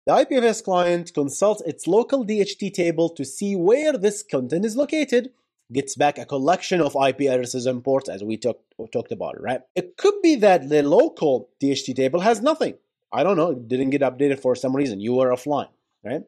The 0.08 0.14
IPFS 0.14 0.64
client 0.64 1.14
consults 1.14 1.62
its 1.62 1.86
local 1.86 2.26
DHT 2.26 2.74
table 2.74 3.10
to 3.10 3.24
see 3.24 3.56
where 3.56 3.94
this 3.94 4.24
content 4.24 4.66
is 4.66 4.76
located, 4.76 5.32
gets 5.72 5.96
back 5.96 6.18
a 6.18 6.26
collection 6.26 6.82
of 6.82 6.96
IP 6.96 7.22
addresses 7.22 7.66
and 7.66 7.84
ports 7.84 8.10
as 8.10 8.24
we 8.24 8.38
talk, 8.38 8.60
talked 8.92 9.12
about, 9.12 9.42
right? 9.42 9.62
It 9.76 9.98
could 9.98 10.16
be 10.22 10.36
that 10.36 10.70
the 10.70 10.84
local 10.84 11.50
DHT 11.62 11.96
table 11.96 12.20
has 12.20 12.42
nothing. 12.42 12.76
I 13.12 13.24
don't 13.24 13.38
know, 13.38 13.52
it 13.52 13.68
didn't 13.68 13.90
get 13.90 14.02
updated 14.02 14.40
for 14.40 14.56
some 14.56 14.76
reason. 14.76 15.00
You 15.00 15.14
were 15.14 15.30
offline, 15.30 15.70
right? 16.04 16.24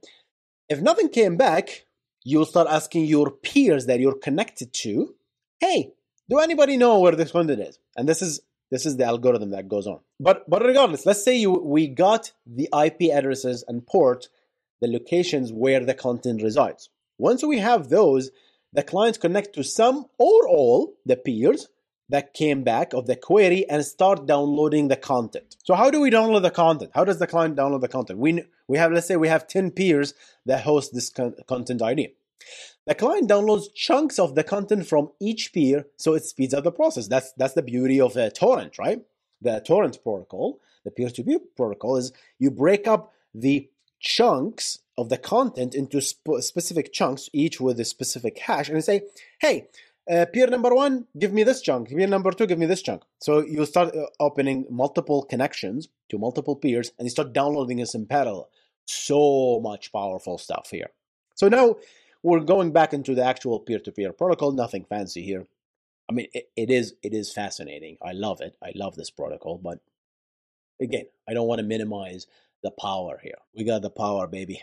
If 0.69 0.81
nothing 0.81 1.09
came 1.09 1.38
back, 1.38 1.85
you'll 2.23 2.45
start 2.45 2.67
asking 2.69 3.05
your 3.05 3.31
peers 3.31 3.85
that 3.85 4.00
you're 4.00 4.17
connected 4.17 4.73
to, 4.73 5.15
hey, 5.59 5.93
do 6.29 6.39
anybody 6.39 6.77
know 6.77 7.00
where 7.00 7.15
this 7.15 7.31
content 7.31 7.62
is? 7.62 7.79
And 7.95 8.07
this 8.07 8.21
is 8.21 8.41
this 8.71 8.85
is 8.88 8.97
the 8.97 9.03
algorithm 9.03 9.51
that 9.51 9.67
goes 9.67 9.85
on. 9.85 10.00
But 10.19 10.50
but 10.50 10.63
regardless, 10.63 11.05
let's 11.05 11.23
say 11.23 11.38
you 11.38 11.51
we 11.51 11.88
got 11.88 12.31
the 12.45 12.69
IP 12.73 13.12
addresses 13.12 13.63
and 13.67 13.85
port, 13.85 14.29
the 14.81 14.88
locations 14.88 15.51
where 15.53 15.85
the 15.85 15.93
content 15.93 16.41
resides. 16.41 16.89
Once 17.17 17.43
we 17.43 17.59
have 17.59 17.89
those, 17.89 18.31
the 18.74 18.84
clients 18.84 19.18
connect 19.18 19.53
to 19.53 19.63
some 19.63 20.06
or 20.18 20.48
all 20.48 20.96
the 21.06 21.15
peers 21.15 21.68
that 22.10 22.34
came 22.34 22.63
back 22.63 22.94
of 22.94 23.08
the 23.08 23.15
query 23.15 23.68
and 23.70 23.86
start 23.86 24.25
downloading 24.25 24.88
the 24.88 24.96
content. 24.96 25.56
So 25.63 25.74
how 25.74 25.89
do 25.89 26.01
we 26.01 26.12
download 26.12 26.42
the 26.42 26.51
content? 26.51 26.92
How 26.94 27.06
does 27.06 27.20
the 27.20 27.27
client 27.27 27.56
download 27.56 27.82
the 27.82 27.88
content? 27.88 28.20
We 28.20 28.44
we 28.68 28.77
have 28.77 28.92
let's 28.92 29.08
say 29.08 29.15
we 29.15 29.30
have 29.30 29.48
10 29.48 29.72
peers 29.72 30.13
that 30.46 30.63
host 30.63 30.94
this 30.94 31.10
con- 31.10 31.36
content 31.48 31.82
ID. 31.82 32.13
The 32.86 32.96
client 32.96 33.30
downloads 33.30 33.74
chunks 33.74 34.20
of 34.20 34.36
the 34.36 34.44
content 34.44 34.88
from 34.88 35.12
each 35.22 35.53
peer, 35.53 35.86
so 35.96 36.13
it 36.15 36.25
speeds 36.25 36.53
up 36.53 36.65
the 36.65 36.72
process. 36.72 37.08
That's 37.08 37.32
that's 37.38 37.53
the 37.53 37.62
beauty 37.62 38.01
of 38.01 38.18
a 38.18 38.30
torrent, 38.30 38.77
right? 38.77 39.01
The 39.42 39.62
torrent 39.65 40.01
protocol, 40.03 40.60
the 40.84 40.92
peer-to-peer 40.92 41.39
protocol, 41.56 41.98
is 41.98 42.12
you 42.39 42.51
break 42.51 42.88
up 42.88 43.13
the 43.34 43.70
chunks 44.00 44.80
of 44.97 45.09
the 45.09 45.17
content 45.17 45.75
into 45.75 46.01
sp- 46.01 46.41
specific 46.41 46.93
chunks, 46.93 47.29
each 47.33 47.59
with 47.59 47.79
a 47.79 47.85
specific 47.85 48.38
hash, 48.39 48.69
and 48.69 48.83
say, 48.83 49.01
"Hey, 49.39 49.67
uh, 50.09 50.25
peer 50.31 50.47
number 50.47 50.73
one, 50.73 51.07
give 51.17 51.33
me 51.33 51.43
this 51.43 51.62
chunk. 51.62 51.89
Peer 51.89 52.07
number 52.07 52.31
two, 52.31 52.45
give 52.45 52.59
me 52.59 52.65
this 52.65 52.81
chunk." 52.81 53.03
So 53.19 53.41
you 53.41 53.65
start 53.65 53.95
uh, 53.95 54.05
opening 54.19 54.65
multiple 54.69 55.23
connections 55.23 55.89
to 56.09 56.17
multiple 56.17 56.55
peers, 56.55 56.91
and 56.97 57.05
you 57.05 57.09
start 57.09 57.33
downloading 57.33 57.77
this 57.77 57.95
in 57.95 58.05
parallel. 58.05 58.50
So 58.85 59.59
much 59.62 59.91
powerful 59.91 60.38
stuff 60.38 60.69
here. 60.69 60.91
So 61.35 61.47
now 61.47 61.77
we're 62.21 62.41
going 62.41 62.71
back 62.71 62.93
into 62.93 63.15
the 63.15 63.23
actual 63.23 63.59
peer-to-peer 63.59 64.13
protocol. 64.13 64.51
Nothing 64.51 64.85
fancy 64.85 65.23
here. 65.23 65.47
I 66.09 66.13
mean, 66.13 66.27
it, 66.33 66.50
it 66.55 66.69
is 66.69 66.95
it 67.01 67.13
is 67.13 67.31
fascinating. 67.31 67.97
I 68.01 68.12
love 68.12 68.41
it. 68.41 68.55
I 68.62 68.71
love 68.75 68.95
this 68.95 69.09
protocol, 69.09 69.57
but 69.57 69.79
again, 70.81 71.05
I 71.27 71.33
don't 71.33 71.47
want 71.47 71.59
to 71.59 71.65
minimize 71.65 72.27
the 72.62 72.71
power 72.71 73.19
here. 73.23 73.39
We 73.55 73.63
got 73.63 73.81
the 73.81 73.89
power, 73.89 74.27
baby. 74.27 74.62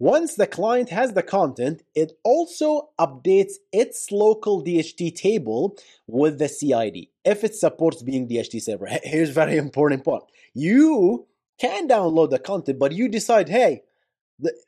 Once 0.00 0.34
the 0.36 0.46
client 0.46 0.90
has 0.90 1.12
the 1.14 1.22
content, 1.22 1.82
it 1.94 2.12
also 2.24 2.90
updates 3.00 3.54
its 3.72 4.12
local 4.12 4.62
DHT 4.62 5.14
table 5.16 5.76
with 6.06 6.38
the 6.38 6.48
CID 6.48 7.08
if 7.24 7.42
it 7.42 7.54
supports 7.54 8.02
being 8.02 8.28
DHT 8.28 8.62
server. 8.62 8.86
Here's 9.02 9.30
very 9.30 9.56
important 9.56 10.04
part. 10.04 10.24
You 10.54 11.26
can 11.58 11.88
download 11.88 12.30
the 12.30 12.38
content, 12.38 12.78
but 12.78 12.92
you 12.92 13.08
decide, 13.08 13.48
hey, 13.48 13.82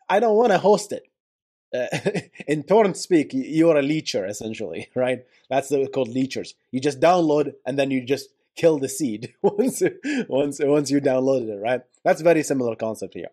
I 0.09 0.19
don't 0.19 0.37
want 0.37 0.51
to 0.51 0.59
host 0.59 0.91
it 0.91 1.05
uh, 1.75 1.87
in 2.47 2.63
torrent 2.63 2.97
speak, 2.97 3.31
you're 3.33 3.77
a 3.77 3.83
leecher 3.83 4.27
essentially, 4.27 4.89
right? 4.95 5.25
That's 5.49 5.71
called 5.93 6.09
leechers. 6.09 6.55
You 6.71 6.81
just 6.81 7.01
download 7.01 7.55
and 7.67 7.79
then 7.79 7.91
you 7.91 8.03
just 8.05 8.31
kill 8.57 8.79
the 8.79 8.89
seed 8.89 9.35
once 9.43 9.83
once 10.29 10.61
once 10.63 10.91
you 10.91 11.01
downloaded 11.01 11.51
it, 11.51 11.61
right? 11.61 11.83
That's 12.05 12.21
very 12.21 12.43
similar 12.43 12.77
concept 12.77 13.15
here. 13.15 13.29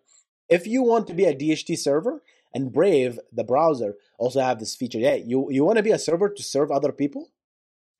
If 0.48 0.66
you 0.66 0.82
want 0.82 1.06
to 1.08 1.14
be 1.14 1.24
a 1.24 1.34
DHT 1.34 1.78
server 1.78 2.22
and 2.54 2.72
Brave, 2.72 3.18
the 3.32 3.44
browser, 3.44 3.96
also 4.18 4.40
have 4.40 4.58
this 4.58 4.74
feature. 4.74 4.98
Yeah, 4.98 5.14
you 5.14 5.48
you 5.50 5.64
want 5.64 5.76
to 5.76 5.82
be 5.82 5.90
a 5.90 5.98
server 5.98 6.28
to 6.28 6.42
serve 6.42 6.70
other 6.70 6.92
people? 6.92 7.30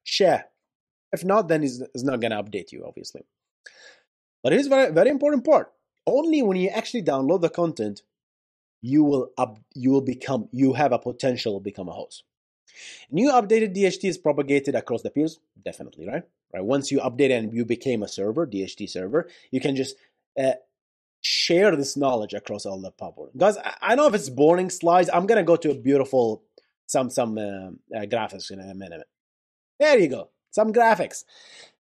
Share. 0.04 0.46
If 1.12 1.24
not, 1.24 1.48
then 1.48 1.62
it's, 1.62 1.80
it's 1.94 2.04
not 2.04 2.20
gonna 2.20 2.42
update 2.42 2.72
you, 2.72 2.84
obviously. 2.86 3.22
But 4.42 4.52
here's 4.52 4.66
very 4.66 4.92
very 4.92 5.10
important 5.10 5.44
part. 5.44 5.72
Only 6.06 6.42
when 6.42 6.56
you 6.56 6.68
actually 6.68 7.02
download 7.02 7.42
the 7.42 7.50
content 7.50 8.02
you 8.80 9.04
will 9.04 9.30
up, 9.36 9.58
you 9.74 9.90
will 9.90 10.00
become 10.00 10.48
you 10.52 10.72
have 10.74 10.92
a 10.92 10.98
potential 10.98 11.58
to 11.58 11.62
become 11.62 11.88
a 11.88 11.92
host. 11.92 12.24
New 13.10 13.30
updated 13.30 13.76
DHT 13.76 14.08
is 14.08 14.18
propagated 14.18 14.74
across 14.74 15.02
the 15.02 15.10
peers, 15.10 15.40
definitely, 15.64 16.06
right? 16.06 16.22
Right. 16.54 16.64
Once 16.64 16.90
you 16.90 17.00
update 17.00 17.36
and 17.36 17.52
you 17.52 17.64
became 17.64 18.02
a 18.02 18.08
server, 18.08 18.46
DHT 18.46 18.88
server, 18.88 19.28
you 19.50 19.60
can 19.60 19.76
just 19.76 19.96
uh, 20.38 20.52
share 21.28 21.76
this 21.76 21.96
knowledge 21.96 22.34
across 22.34 22.64
all 22.66 22.80
the 22.80 22.90
public. 22.90 23.36
Guys, 23.36 23.56
I 23.82 23.94
know 23.94 24.06
if 24.06 24.14
it's 24.14 24.30
boring 24.30 24.70
slides, 24.70 25.10
I'm 25.12 25.26
gonna 25.26 25.44
go 25.44 25.56
to 25.56 25.70
a 25.70 25.74
beautiful 25.74 26.42
some 26.86 27.10
some 27.10 27.36
uh, 27.36 27.96
uh, 27.96 28.06
graphics 28.06 28.50
in 28.50 28.60
a 28.60 28.74
minute. 28.74 29.06
There 29.78 29.98
you 29.98 30.08
go, 30.08 30.30
some 30.50 30.72
graphics. 30.72 31.24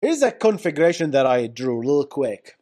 Here's 0.02 0.22
a 0.22 0.32
configuration 0.32 1.12
that 1.12 1.26
I 1.26 1.48
drew 1.48 1.80
real 1.80 2.06
quick. 2.06 2.58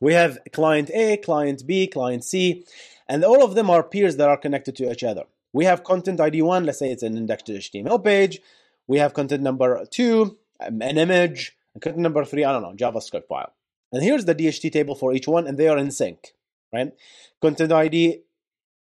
We 0.00 0.12
have 0.12 0.38
client 0.52 0.90
A, 0.92 1.16
client 1.16 1.66
B, 1.66 1.86
client 1.86 2.24
C 2.24 2.64
and 3.08 3.24
all 3.24 3.44
of 3.44 3.54
them 3.54 3.70
are 3.70 3.82
peers 3.82 4.16
that 4.16 4.28
are 4.28 4.36
connected 4.36 4.76
to 4.76 4.90
each 4.90 5.04
other. 5.04 5.24
We 5.52 5.64
have 5.64 5.84
content 5.84 6.20
ID 6.20 6.42
one, 6.42 6.64
let's 6.64 6.78
say 6.78 6.90
it's 6.90 7.02
an 7.02 7.16
indexed 7.16 7.46
HTML 7.46 8.02
page. 8.02 8.40
We 8.86 8.98
have 8.98 9.14
content 9.14 9.42
number 9.42 9.84
two, 9.86 10.36
um, 10.60 10.82
an 10.82 10.98
image, 10.98 11.56
and 11.74 11.82
content 11.82 12.02
number 12.02 12.24
three, 12.24 12.44
I 12.44 12.52
don't 12.52 12.62
know, 12.62 12.74
JavaScript 12.74 13.26
file. 13.26 13.52
And 13.96 14.04
here's 14.04 14.26
the 14.26 14.34
DHT 14.34 14.72
table 14.72 14.94
for 14.94 15.14
each 15.14 15.26
one, 15.26 15.46
and 15.46 15.56
they 15.56 15.68
are 15.68 15.78
in 15.78 15.90
sync, 15.90 16.34
right? 16.70 16.92
Content 17.40 17.72
ID 17.72 18.20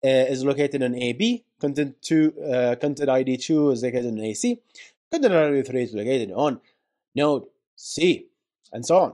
uh, 0.04 0.08
is 0.08 0.44
located 0.44 0.82
in 0.82 1.02
AB. 1.02 1.46
Content 1.62 1.96
two, 2.02 2.34
uh, 2.44 2.76
content 2.76 3.10
ID 3.10 3.38
two 3.38 3.72
is 3.72 3.82
located 3.82 4.08
in 4.08 4.20
AC. 4.20 4.60
Content 5.10 5.34
ID 5.34 5.62
three 5.62 5.84
is 5.84 5.94
located 5.94 6.34
on 6.34 6.60
node 7.16 7.46
C, 7.78 8.28
and 8.74 8.86
so 8.86 8.98
on. 8.98 9.14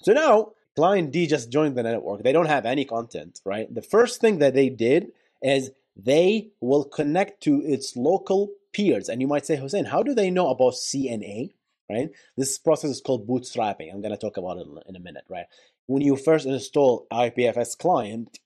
So 0.00 0.12
now 0.12 0.52
client 0.76 1.10
D 1.10 1.26
just 1.26 1.50
joined 1.50 1.76
the 1.76 1.82
network. 1.82 2.22
They 2.22 2.30
don't 2.30 2.46
have 2.46 2.64
any 2.64 2.84
content, 2.84 3.40
right? 3.44 3.66
The 3.74 3.82
first 3.82 4.20
thing 4.20 4.38
that 4.38 4.54
they 4.54 4.68
did 4.68 5.10
is 5.42 5.72
they 5.96 6.50
will 6.60 6.84
connect 6.84 7.42
to 7.42 7.60
its 7.64 7.96
local 7.96 8.50
peers. 8.72 9.08
And 9.08 9.20
you 9.20 9.26
might 9.26 9.44
say, 9.44 9.56
Hussein, 9.56 9.86
how 9.86 10.04
do 10.04 10.14
they 10.14 10.30
know 10.30 10.50
about 10.50 10.74
CNA? 10.74 11.50
Right? 11.90 12.10
This 12.36 12.56
process 12.58 12.90
is 12.90 13.00
called 13.00 13.26
bootstrapping. 13.26 13.92
I'm 13.92 14.00
going 14.00 14.12
to 14.12 14.16
talk 14.16 14.36
about 14.36 14.58
it 14.58 14.66
in 14.88 14.94
a 14.94 15.00
minute, 15.00 15.24
right? 15.28 15.46
When 15.86 16.02
you 16.02 16.14
first 16.14 16.46
install 16.46 17.08
IPFS 17.12 17.76
client, 17.76 18.38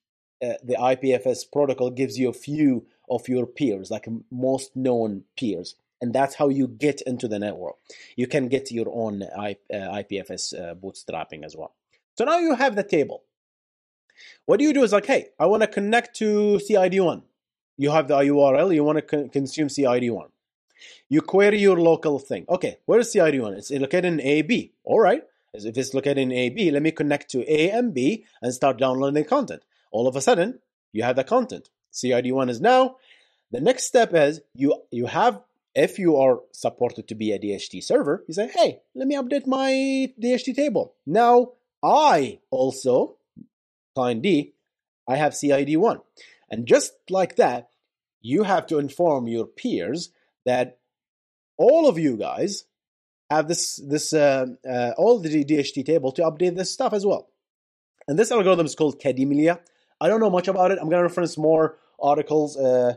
uh, 0.42 0.54
the 0.62 0.76
IPFS 0.76 1.52
protocol 1.52 1.90
gives 1.90 2.18
you 2.18 2.30
a 2.30 2.32
few 2.32 2.86
of 3.10 3.28
your 3.28 3.46
peers, 3.46 3.90
like 3.90 4.08
most 4.30 4.74
known 4.74 5.24
peers. 5.36 5.74
And 6.00 6.14
that's 6.14 6.34
how 6.34 6.48
you 6.48 6.68
get 6.68 7.02
into 7.02 7.28
the 7.28 7.38
network. 7.38 7.76
You 8.16 8.26
can 8.26 8.48
get 8.48 8.70
your 8.70 8.86
own 8.90 9.22
uh, 9.22 9.54
IPFS 9.72 10.54
uh, 10.54 10.74
bootstrapping 10.74 11.44
as 11.44 11.54
well. 11.54 11.74
So 12.16 12.24
now 12.24 12.38
you 12.38 12.54
have 12.54 12.76
the 12.76 12.82
table. 12.82 13.24
What 14.46 14.58
do 14.58 14.64
you 14.64 14.72
do 14.72 14.82
is 14.82 14.92
like, 14.92 15.06
hey, 15.06 15.28
I 15.38 15.46
want 15.46 15.62
to 15.62 15.66
connect 15.66 16.16
to 16.16 16.58
CID1. 16.66 17.22
You 17.76 17.90
have 17.90 18.08
the 18.08 18.16
URL, 18.16 18.74
you 18.74 18.84
want 18.84 18.98
to 18.98 19.02
con- 19.02 19.28
consume 19.28 19.68
CID1. 19.68 20.28
You 21.08 21.20
query 21.20 21.60
your 21.60 21.78
local 21.78 22.18
thing. 22.18 22.44
Okay, 22.48 22.78
where 22.86 23.00
is 23.00 23.12
CID1? 23.14 23.58
It's 23.58 23.70
located 23.70 24.04
in 24.06 24.20
AB. 24.20 24.72
All 24.84 25.00
right. 25.00 25.22
If 25.52 25.76
it's 25.76 25.94
located 25.94 26.18
in 26.18 26.32
AB, 26.32 26.70
let 26.72 26.82
me 26.82 26.90
connect 26.90 27.30
to 27.30 27.48
A 27.50 27.70
and 27.70 27.94
B 27.94 28.24
and 28.42 28.52
start 28.52 28.78
downloading 28.78 29.22
the 29.22 29.28
content. 29.28 29.62
All 29.92 30.08
of 30.08 30.16
a 30.16 30.20
sudden, 30.20 30.58
you 30.92 31.04
have 31.04 31.14
the 31.16 31.22
content. 31.22 31.70
CID1 31.92 32.50
is 32.50 32.60
now. 32.60 32.96
The 33.52 33.60
next 33.60 33.84
step 33.84 34.12
is 34.14 34.40
you 34.54 34.82
you 34.90 35.06
have 35.06 35.40
if 35.74 35.98
you 35.98 36.16
are 36.16 36.40
supported 36.52 37.08
to 37.08 37.14
be 37.14 37.32
a 37.32 37.38
DHT 37.38 37.82
server, 37.82 38.24
you 38.28 38.34
say, 38.34 38.48
hey, 38.48 38.80
let 38.94 39.08
me 39.08 39.16
update 39.16 39.46
my 39.46 40.12
DHT 40.20 40.54
table. 40.54 40.94
Now 41.06 41.52
I 41.82 42.38
also, 42.50 43.16
client 43.94 44.22
D, 44.22 44.54
I 45.08 45.16
have 45.16 45.32
CID1. 45.32 46.00
And 46.50 46.66
just 46.66 46.94
like 47.10 47.36
that, 47.36 47.70
you 48.22 48.44
have 48.44 48.66
to 48.68 48.78
inform 48.78 49.26
your 49.26 49.46
peers 49.46 50.10
that 50.44 50.78
all 51.56 51.88
of 51.88 51.98
you 51.98 52.16
guys 52.16 52.64
have 53.30 53.48
this 53.48 53.76
this 53.76 54.12
uh, 54.12 54.46
uh, 54.68 54.92
all 54.96 55.18
the 55.18 55.44
DHT 55.44 55.84
table 55.84 56.12
to 56.12 56.22
update 56.22 56.56
this 56.56 56.72
stuff 56.72 56.92
as 56.92 57.06
well. 57.06 57.28
And 58.06 58.18
this 58.18 58.30
algorithm 58.30 58.66
is 58.66 58.74
called 58.74 59.00
Kademlia. 59.00 59.60
I 60.00 60.08
don't 60.08 60.20
know 60.20 60.30
much 60.30 60.48
about 60.48 60.70
it. 60.70 60.78
I'm 60.78 60.88
going 60.90 61.00
to 61.00 61.08
reference 61.08 61.38
more 61.38 61.78
articles 62.00 62.56
uh, 62.56 62.94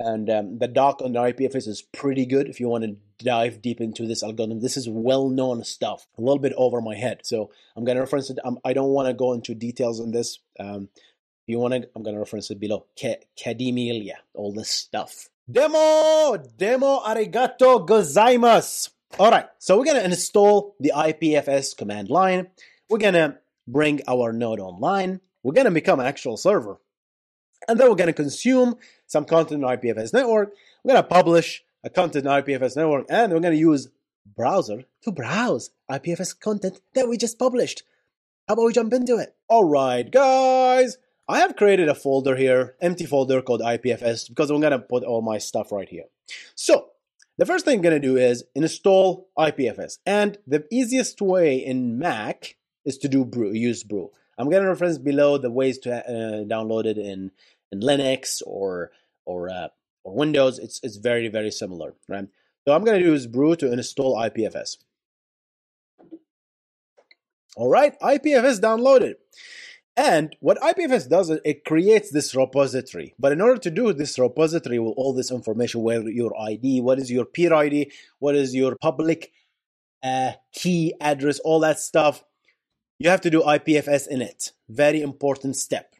and 0.00 0.30
um, 0.30 0.58
the 0.58 0.66
doc 0.66 1.02
on 1.02 1.12
the 1.12 1.20
IPFS 1.20 1.68
is 1.68 1.82
pretty 1.82 2.24
good 2.24 2.48
if 2.48 2.58
you 2.58 2.68
want 2.68 2.84
to 2.84 2.96
dive 3.22 3.60
deep 3.60 3.82
into 3.82 4.06
this 4.06 4.22
algorithm. 4.22 4.60
This 4.60 4.78
is 4.78 4.88
well 4.88 5.28
known 5.28 5.62
stuff, 5.62 6.06
a 6.16 6.22
little 6.22 6.38
bit 6.38 6.54
over 6.56 6.80
my 6.80 6.96
head. 6.96 7.20
So 7.24 7.50
I'm 7.76 7.84
going 7.84 7.96
to 7.96 8.00
reference 8.00 8.30
it. 8.30 8.38
Um, 8.42 8.58
I 8.64 8.72
don't 8.72 8.88
want 8.88 9.08
to 9.08 9.14
go 9.14 9.34
into 9.34 9.54
details 9.54 10.00
on 10.00 10.10
this. 10.10 10.38
Um, 10.58 10.88
if 10.94 11.48
you 11.48 11.58
want 11.58 11.74
to, 11.74 11.88
I'm 11.94 12.02
going 12.02 12.14
to 12.14 12.18
reference 12.18 12.50
it 12.50 12.58
below. 12.58 12.86
Kademlia, 12.98 14.14
all 14.32 14.54
this 14.54 14.70
stuff. 14.70 15.28
Demo! 15.50 16.36
Demo 16.56 17.00
arigato 17.00 17.84
gozaimasu! 17.84 18.90
All 19.18 19.30
right, 19.30 19.46
so 19.58 19.76
we're 19.76 19.84
gonna 19.84 20.00
install 20.00 20.76
the 20.78 20.92
IPFS 20.94 21.76
command 21.76 22.08
line. 22.08 22.48
We're 22.88 22.98
gonna 22.98 23.38
bring 23.66 24.00
our 24.06 24.32
node 24.32 24.60
online. 24.60 25.20
We're 25.42 25.54
gonna 25.54 25.72
become 25.72 25.98
an 25.98 26.06
actual 26.06 26.36
server. 26.36 26.78
And 27.66 27.80
then 27.80 27.88
we're 27.88 27.96
gonna 27.96 28.12
consume 28.12 28.76
some 29.06 29.24
content 29.24 29.64
on 29.64 29.76
IPFS 29.76 30.12
network. 30.12 30.52
We're 30.84 30.94
gonna 30.94 31.02
publish 31.02 31.64
a 31.82 31.90
content 31.90 32.26
on 32.26 32.42
IPFS 32.42 32.76
network, 32.76 33.06
and 33.08 33.32
we're 33.32 33.40
gonna 33.40 33.56
use 33.56 33.88
browser 34.36 34.84
to 35.02 35.10
browse 35.10 35.70
IPFS 35.90 36.38
content 36.38 36.80
that 36.94 37.08
we 37.08 37.16
just 37.16 37.38
published. 37.38 37.82
How 38.46 38.54
about 38.54 38.66
we 38.66 38.72
jump 38.72 38.92
into 38.92 39.16
it? 39.16 39.34
All 39.48 39.64
right, 39.64 40.08
guys. 40.08 40.98
I 41.30 41.38
have 41.38 41.54
created 41.54 41.88
a 41.88 41.94
folder 41.94 42.34
here, 42.34 42.74
empty 42.80 43.06
folder 43.06 43.40
called 43.40 43.60
IPFS, 43.60 44.28
because 44.28 44.50
I'm 44.50 44.60
gonna 44.60 44.80
put 44.80 45.04
all 45.04 45.22
my 45.22 45.38
stuff 45.38 45.70
right 45.70 45.88
here. 45.88 46.06
So 46.56 46.88
the 47.38 47.46
first 47.46 47.64
thing 47.64 47.78
I'm 47.78 47.82
gonna 47.82 48.00
do 48.00 48.16
is 48.16 48.42
install 48.56 49.28
IPFS, 49.38 49.98
and 50.04 50.38
the 50.44 50.66
easiest 50.72 51.22
way 51.22 51.56
in 51.56 52.00
Mac 52.00 52.56
is 52.84 52.98
to 52.98 53.08
do 53.08 53.24
brew, 53.24 53.52
use 53.52 53.84
brew. 53.84 54.10
I'm 54.38 54.50
gonna 54.50 54.68
reference 54.68 54.98
below 54.98 55.38
the 55.38 55.52
ways 55.52 55.78
to 55.80 55.94
uh, 55.94 56.44
download 56.52 56.84
it 56.84 56.98
in 56.98 57.30
in 57.70 57.78
Linux 57.78 58.42
or 58.44 58.90
or 59.24 59.50
uh, 59.50 59.68
or 60.02 60.16
Windows. 60.16 60.58
It's 60.58 60.80
it's 60.82 60.96
very 60.96 61.28
very 61.28 61.52
similar, 61.52 61.94
right? 62.08 62.26
So 62.66 62.74
I'm 62.74 62.82
gonna 62.82 62.98
do 62.98 63.14
is 63.14 63.28
brew 63.28 63.54
to 63.54 63.72
install 63.72 64.16
IPFS. 64.16 64.78
All 67.56 67.68
right, 67.68 67.96
IPFS 68.00 68.58
downloaded. 68.58 69.14
And 69.96 70.34
what 70.40 70.58
IPFS 70.60 71.08
does 71.08 71.30
is 71.30 71.40
it 71.44 71.64
creates 71.64 72.10
this 72.10 72.34
repository. 72.34 73.14
But 73.18 73.32
in 73.32 73.40
order 73.40 73.60
to 73.60 73.70
do 73.70 73.92
this 73.92 74.18
repository 74.18 74.78
with 74.78 74.94
all 74.96 75.12
this 75.12 75.30
information, 75.30 75.82
where 75.82 76.08
your 76.08 76.32
ID, 76.40 76.80
what 76.80 76.98
is 76.98 77.10
your 77.10 77.24
peer 77.24 77.52
ID, 77.52 77.92
what 78.18 78.34
is 78.34 78.54
your 78.54 78.76
public 78.76 79.32
uh, 80.02 80.32
key 80.52 80.94
address, 81.00 81.38
all 81.40 81.60
that 81.60 81.78
stuff, 81.78 82.24
you 82.98 83.10
have 83.10 83.20
to 83.22 83.30
do 83.30 83.40
IPFS 83.40 84.10
init. 84.12 84.52
Very 84.68 85.00
important 85.02 85.56
step. 85.56 85.94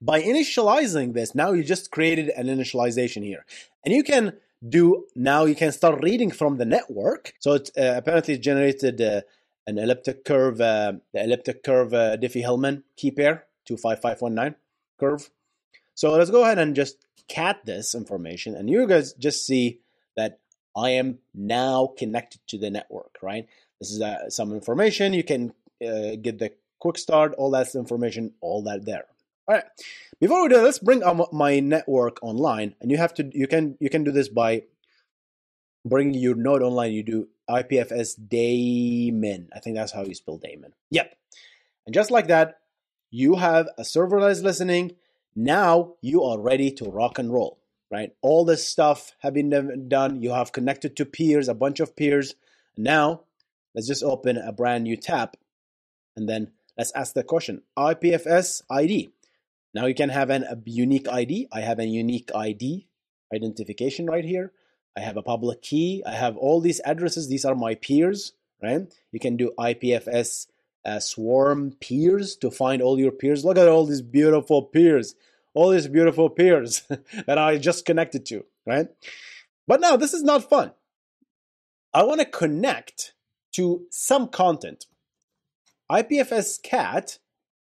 By 0.00 0.22
initializing 0.22 1.12
this, 1.12 1.34
now 1.34 1.52
you 1.52 1.64
just 1.64 1.90
created 1.90 2.30
an 2.30 2.46
initialization 2.46 3.24
here. 3.24 3.44
And 3.84 3.94
you 3.94 4.02
can 4.02 4.34
do, 4.66 5.06
now 5.14 5.44
you 5.44 5.54
can 5.54 5.72
start 5.72 6.02
reading 6.02 6.30
from 6.30 6.56
the 6.56 6.64
network. 6.64 7.32
So 7.40 7.54
it 7.54 7.70
uh, 7.76 7.94
apparently 7.96 8.38
generated 8.38 9.00
uh, 9.00 9.20
an 9.68 9.78
elliptic 9.78 10.24
curve, 10.24 10.60
uh, 10.62 10.94
the 11.12 11.22
elliptic 11.22 11.62
curve 11.62 11.92
uh, 11.92 12.16
Diffie-Hellman 12.16 12.84
key 12.96 13.10
pair, 13.10 13.44
25519 13.66 14.56
curve. 14.98 15.30
So 15.94 16.12
let's 16.12 16.30
go 16.30 16.42
ahead 16.42 16.58
and 16.58 16.74
just 16.74 16.96
cat 17.28 17.60
this 17.66 17.94
information, 17.94 18.54
and 18.54 18.70
you 18.70 18.86
guys 18.86 19.12
just 19.12 19.44
see 19.44 19.80
that 20.16 20.40
I 20.74 20.90
am 20.90 21.18
now 21.34 21.92
connected 21.98 22.40
to 22.48 22.58
the 22.58 22.70
network, 22.70 23.18
right? 23.20 23.46
This 23.78 23.90
is 23.90 24.00
uh, 24.00 24.30
some 24.30 24.54
information. 24.54 25.12
You 25.12 25.22
can 25.22 25.52
uh, 25.86 26.16
get 26.16 26.38
the 26.38 26.52
quick 26.78 26.96
start, 26.96 27.34
all 27.36 27.50
that 27.50 27.74
information, 27.74 28.32
all 28.40 28.62
that 28.62 28.86
there. 28.86 29.04
All 29.46 29.56
right. 29.56 29.64
Before 30.18 30.42
we 30.42 30.48
do, 30.48 30.62
let's 30.62 30.78
bring 30.78 31.02
my 31.32 31.60
network 31.60 32.22
online, 32.22 32.74
and 32.80 32.90
you 32.90 32.96
have 32.96 33.12
to 33.14 33.30
you 33.34 33.46
can 33.46 33.76
you 33.80 33.90
can 33.90 34.02
do 34.02 34.12
this 34.12 34.28
by 34.28 34.62
bringing 35.84 36.20
your 36.20 36.34
node 36.34 36.62
online. 36.62 36.92
You 36.92 37.02
do 37.02 37.28
IPFS 37.48 38.14
daemon. 38.28 39.48
I 39.54 39.60
think 39.60 39.76
that's 39.76 39.92
how 39.92 40.04
you 40.04 40.14
spell 40.14 40.38
daemon. 40.38 40.72
Yep. 40.90 41.16
And 41.86 41.94
just 41.94 42.10
like 42.10 42.28
that, 42.28 42.58
you 43.10 43.36
have 43.36 43.68
a 43.78 43.84
server 43.84 44.20
that 44.20 44.30
is 44.30 44.42
listening. 44.42 44.96
Now 45.34 45.94
you 46.02 46.22
are 46.24 46.38
ready 46.38 46.70
to 46.72 46.84
rock 46.84 47.18
and 47.18 47.32
roll, 47.32 47.58
right? 47.90 48.10
All 48.22 48.44
this 48.44 48.68
stuff 48.68 49.12
have 49.20 49.34
been 49.34 49.88
done. 49.88 50.22
You 50.22 50.32
have 50.32 50.52
connected 50.52 50.96
to 50.96 51.06
peers, 51.06 51.48
a 51.48 51.54
bunch 51.54 51.80
of 51.80 51.96
peers. 51.96 52.34
Now 52.76 53.22
let's 53.74 53.88
just 53.88 54.02
open 54.02 54.36
a 54.36 54.52
brand 54.52 54.84
new 54.84 54.96
tab 54.96 55.34
and 56.16 56.28
then 56.28 56.52
let's 56.76 56.92
ask 56.94 57.14
the 57.14 57.22
question 57.22 57.62
IPFS 57.78 58.62
ID. 58.70 59.10
Now 59.74 59.86
you 59.86 59.94
can 59.94 60.08
have 60.08 60.30
an, 60.30 60.42
a 60.42 60.58
unique 60.64 61.08
ID. 61.08 61.48
I 61.52 61.60
have 61.60 61.78
a 61.78 61.86
unique 61.86 62.30
ID 62.34 62.88
identification 63.32 64.06
right 64.06 64.24
here. 64.24 64.52
I 64.98 65.00
have 65.00 65.16
a 65.16 65.22
public 65.22 65.62
key. 65.62 66.02
I 66.04 66.10
have 66.10 66.36
all 66.36 66.60
these 66.60 66.80
addresses. 66.84 67.28
These 67.28 67.44
are 67.44 67.54
my 67.54 67.76
peers, 67.76 68.32
right? 68.60 68.92
You 69.12 69.20
can 69.20 69.36
do 69.36 69.52
IPFS 69.56 70.48
uh, 70.84 70.98
swarm 70.98 71.76
peers 71.80 72.34
to 72.38 72.50
find 72.50 72.82
all 72.82 72.98
your 72.98 73.12
peers. 73.12 73.44
Look 73.44 73.58
at 73.58 73.68
all 73.68 73.86
these 73.86 74.02
beautiful 74.02 74.62
peers, 74.62 75.14
all 75.54 75.70
these 75.70 75.86
beautiful 75.86 76.28
peers 76.28 76.82
that 77.26 77.38
I 77.38 77.58
just 77.58 77.84
connected 77.84 78.26
to, 78.26 78.44
right? 78.66 78.88
But 79.68 79.80
now 79.80 79.96
this 79.96 80.14
is 80.14 80.24
not 80.24 80.50
fun. 80.50 80.72
I 81.94 82.02
want 82.02 82.18
to 82.18 82.26
connect 82.26 83.14
to 83.52 83.86
some 83.90 84.26
content. 84.26 84.86
IPFS 85.88 86.60
cat 86.60 87.18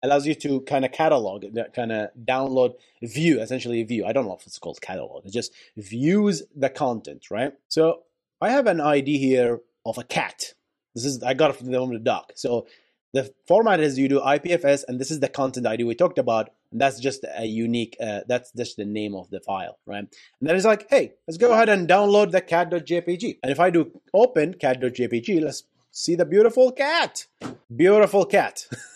allows 0.05 0.25
you 0.25 0.35
to 0.35 0.61
kind 0.61 0.85
of 0.85 0.91
catalog, 0.91 1.45
kind 1.73 1.91
of 1.91 2.09
download, 2.23 2.75
view, 3.01 3.41
essentially 3.41 3.83
view. 3.83 4.05
I 4.05 4.13
don't 4.13 4.25
know 4.25 4.35
if 4.35 4.45
it's 4.45 4.59
called 4.59 4.81
catalog. 4.81 5.25
It 5.25 5.31
just 5.31 5.53
views 5.75 6.43
the 6.55 6.69
content, 6.69 7.29
right? 7.29 7.53
So 7.67 8.03
I 8.41 8.51
have 8.51 8.67
an 8.67 8.81
ID 8.81 9.17
here 9.17 9.61
of 9.85 9.97
a 9.97 10.03
cat. 10.03 10.53
This 10.93 11.05
is 11.05 11.23
I 11.23 11.33
got 11.33 11.51
it 11.51 11.57
from 11.57 11.71
the 11.71 11.99
doc. 11.99 12.33
So 12.35 12.67
the 13.13 13.33
format 13.47 13.79
is 13.79 13.97
you 13.97 14.09
do 14.09 14.19
IPFS, 14.19 14.83
and 14.87 14.99
this 14.99 15.09
is 15.09 15.21
the 15.21 15.29
content 15.29 15.65
ID 15.65 15.85
we 15.85 15.95
talked 15.95 16.17
about. 16.17 16.49
And 16.71 16.81
that's 16.81 16.99
just 16.99 17.25
a 17.37 17.45
unique. 17.45 17.95
Uh, 17.99 18.21
that's 18.27 18.51
just 18.51 18.75
the 18.75 18.83
name 18.83 19.15
of 19.15 19.29
the 19.29 19.39
file, 19.39 19.77
right? 19.85 19.99
And 19.99 20.09
then 20.41 20.55
it's 20.55 20.65
like, 20.65 20.87
hey, 20.89 21.13
let's 21.25 21.37
go 21.37 21.53
ahead 21.53 21.69
and 21.69 21.87
download 21.87 22.31
the 22.31 22.41
cat.jpg. 22.41 23.37
And 23.41 23.51
if 23.51 23.59
I 23.59 23.69
do 23.69 24.01
open 24.13 24.55
cat.jpg, 24.55 25.41
let's 25.41 25.63
see 25.91 26.15
the 26.15 26.25
beautiful 26.25 26.73
cat. 26.73 27.27
Beautiful 27.73 28.25
cat. 28.25 28.67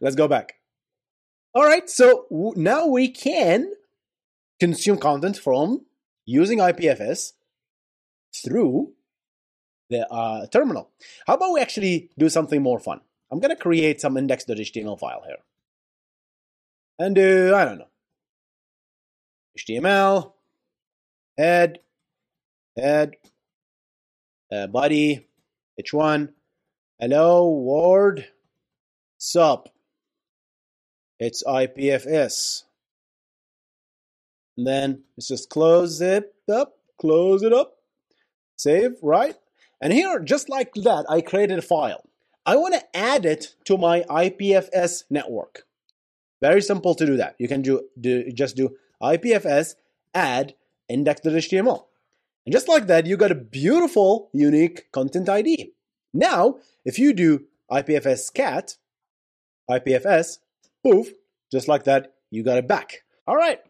Let's 0.00 0.16
go 0.16 0.28
back. 0.28 0.54
All 1.54 1.64
right, 1.64 1.88
so 1.88 2.26
w- 2.30 2.54
now 2.56 2.86
we 2.86 3.08
can 3.08 3.72
consume 4.60 4.98
content 4.98 5.36
from 5.36 5.86
using 6.26 6.58
IPFS 6.58 7.32
through 8.44 8.92
the 9.90 10.06
uh, 10.12 10.46
terminal. 10.48 10.90
How 11.26 11.34
about 11.34 11.52
we 11.52 11.60
actually 11.60 12.10
do 12.18 12.28
something 12.28 12.62
more 12.62 12.78
fun? 12.78 13.00
I'm 13.30 13.40
going 13.40 13.54
to 13.54 13.60
create 13.60 14.00
some 14.00 14.16
index.html 14.16 14.98
file 14.98 15.22
here. 15.26 15.38
And 16.98 17.14
do, 17.14 17.54
I 17.54 17.64
don't 17.64 17.78
know, 17.78 17.88
HTML, 19.58 20.32
head, 21.36 21.78
head, 22.76 23.16
uh, 24.50 24.66
body, 24.66 25.26
h1, 25.80 26.30
hello, 26.98 27.50
world, 27.50 28.24
Sup. 29.18 29.68
It's 31.18 31.42
IPFS. 31.42 32.62
And 34.56 34.66
then 34.66 35.02
let's 35.16 35.28
just 35.28 35.50
close 35.50 36.00
it 36.00 36.32
up, 36.50 36.78
close 37.00 37.42
it 37.42 37.52
up, 37.52 37.78
save, 38.56 38.92
right? 39.02 39.36
And 39.80 39.92
here, 39.92 40.18
just 40.20 40.48
like 40.48 40.74
that, 40.74 41.04
I 41.08 41.20
created 41.20 41.58
a 41.58 41.62
file. 41.62 42.02
I 42.46 42.56
want 42.56 42.74
to 42.74 42.96
add 42.96 43.24
it 43.26 43.54
to 43.64 43.76
my 43.76 44.02
IPFS 44.08 45.04
network. 45.10 45.64
Very 46.40 46.62
simple 46.62 46.94
to 46.94 47.06
do 47.06 47.16
that. 47.16 47.34
You 47.38 47.48
can 47.48 47.62
do, 47.62 47.82
do 48.00 48.30
just 48.32 48.56
do 48.56 48.76
IPFS 49.02 49.74
add 50.14 50.54
index.html. 50.88 51.84
And 52.46 52.52
just 52.52 52.68
like 52.68 52.86
that, 52.86 53.06
you 53.06 53.16
got 53.16 53.30
a 53.30 53.36
beautiful, 53.36 54.30
unique 54.32 54.90
content 54.92 55.28
ID. 55.28 55.72
Now, 56.14 56.56
if 56.84 56.98
you 56.98 57.12
do 57.12 57.44
IPFS 57.70 58.32
cat, 58.32 58.76
IPFS, 59.70 60.38
poof, 60.82 61.08
just 61.50 61.68
like 61.68 61.84
that, 61.84 62.14
you 62.30 62.42
got 62.42 62.58
it 62.58 62.68
back. 62.68 63.02
All 63.26 63.36
right. 63.36 63.60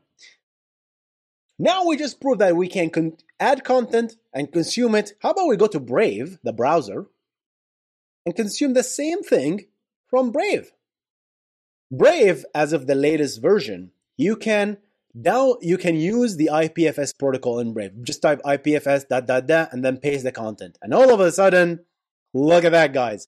Now 1.59 1.85
we 1.87 1.97
just 1.97 2.21
proved 2.21 2.41
that 2.41 2.57
we 2.57 2.69
can 2.69 2.91
con- 2.91 3.17
add 3.41 3.65
content 3.65 4.17
and 4.33 4.53
consume 4.53 4.95
it. 4.95 5.13
How 5.21 5.31
about 5.31 5.49
we 5.49 5.57
go 5.57 5.67
to 5.67 5.81
Brave, 5.81 6.39
the 6.45 6.53
browser, 6.53 7.07
and 8.25 8.37
consume 8.37 8.75
the 8.75 8.85
same 8.85 9.23
thing 9.23 9.67
from 10.07 10.31
Brave? 10.31 10.73
Brave, 11.91 12.45
as 12.55 12.73
of 12.73 12.87
the 12.87 12.95
latest 12.95 13.43
version, 13.43 13.91
you 14.17 14.37
can 14.37 14.79
now 15.15 15.57
you 15.61 15.79
can 15.79 15.97
use 15.97 16.37
the 16.37 16.51
IPFS 16.53 17.19
protocol 17.19 17.59
in 17.59 17.73
Brave. 17.73 18.05
Just 18.05 18.23
type 18.23 18.41
IPFS 18.45 19.09
dot 19.09 19.27
dot 19.27 19.47
dot 19.47 19.71
and 19.73 19.85
then 19.85 19.97
paste 19.97 20.23
the 20.23 20.33
content. 20.33 20.79
And 20.83 20.95
all 20.95 21.13
of 21.13 21.21
a 21.21 21.33
sudden, 21.33 21.81
look 22.35 22.65
at 22.65 22.73
that, 22.73 22.93
guys. 22.93 23.27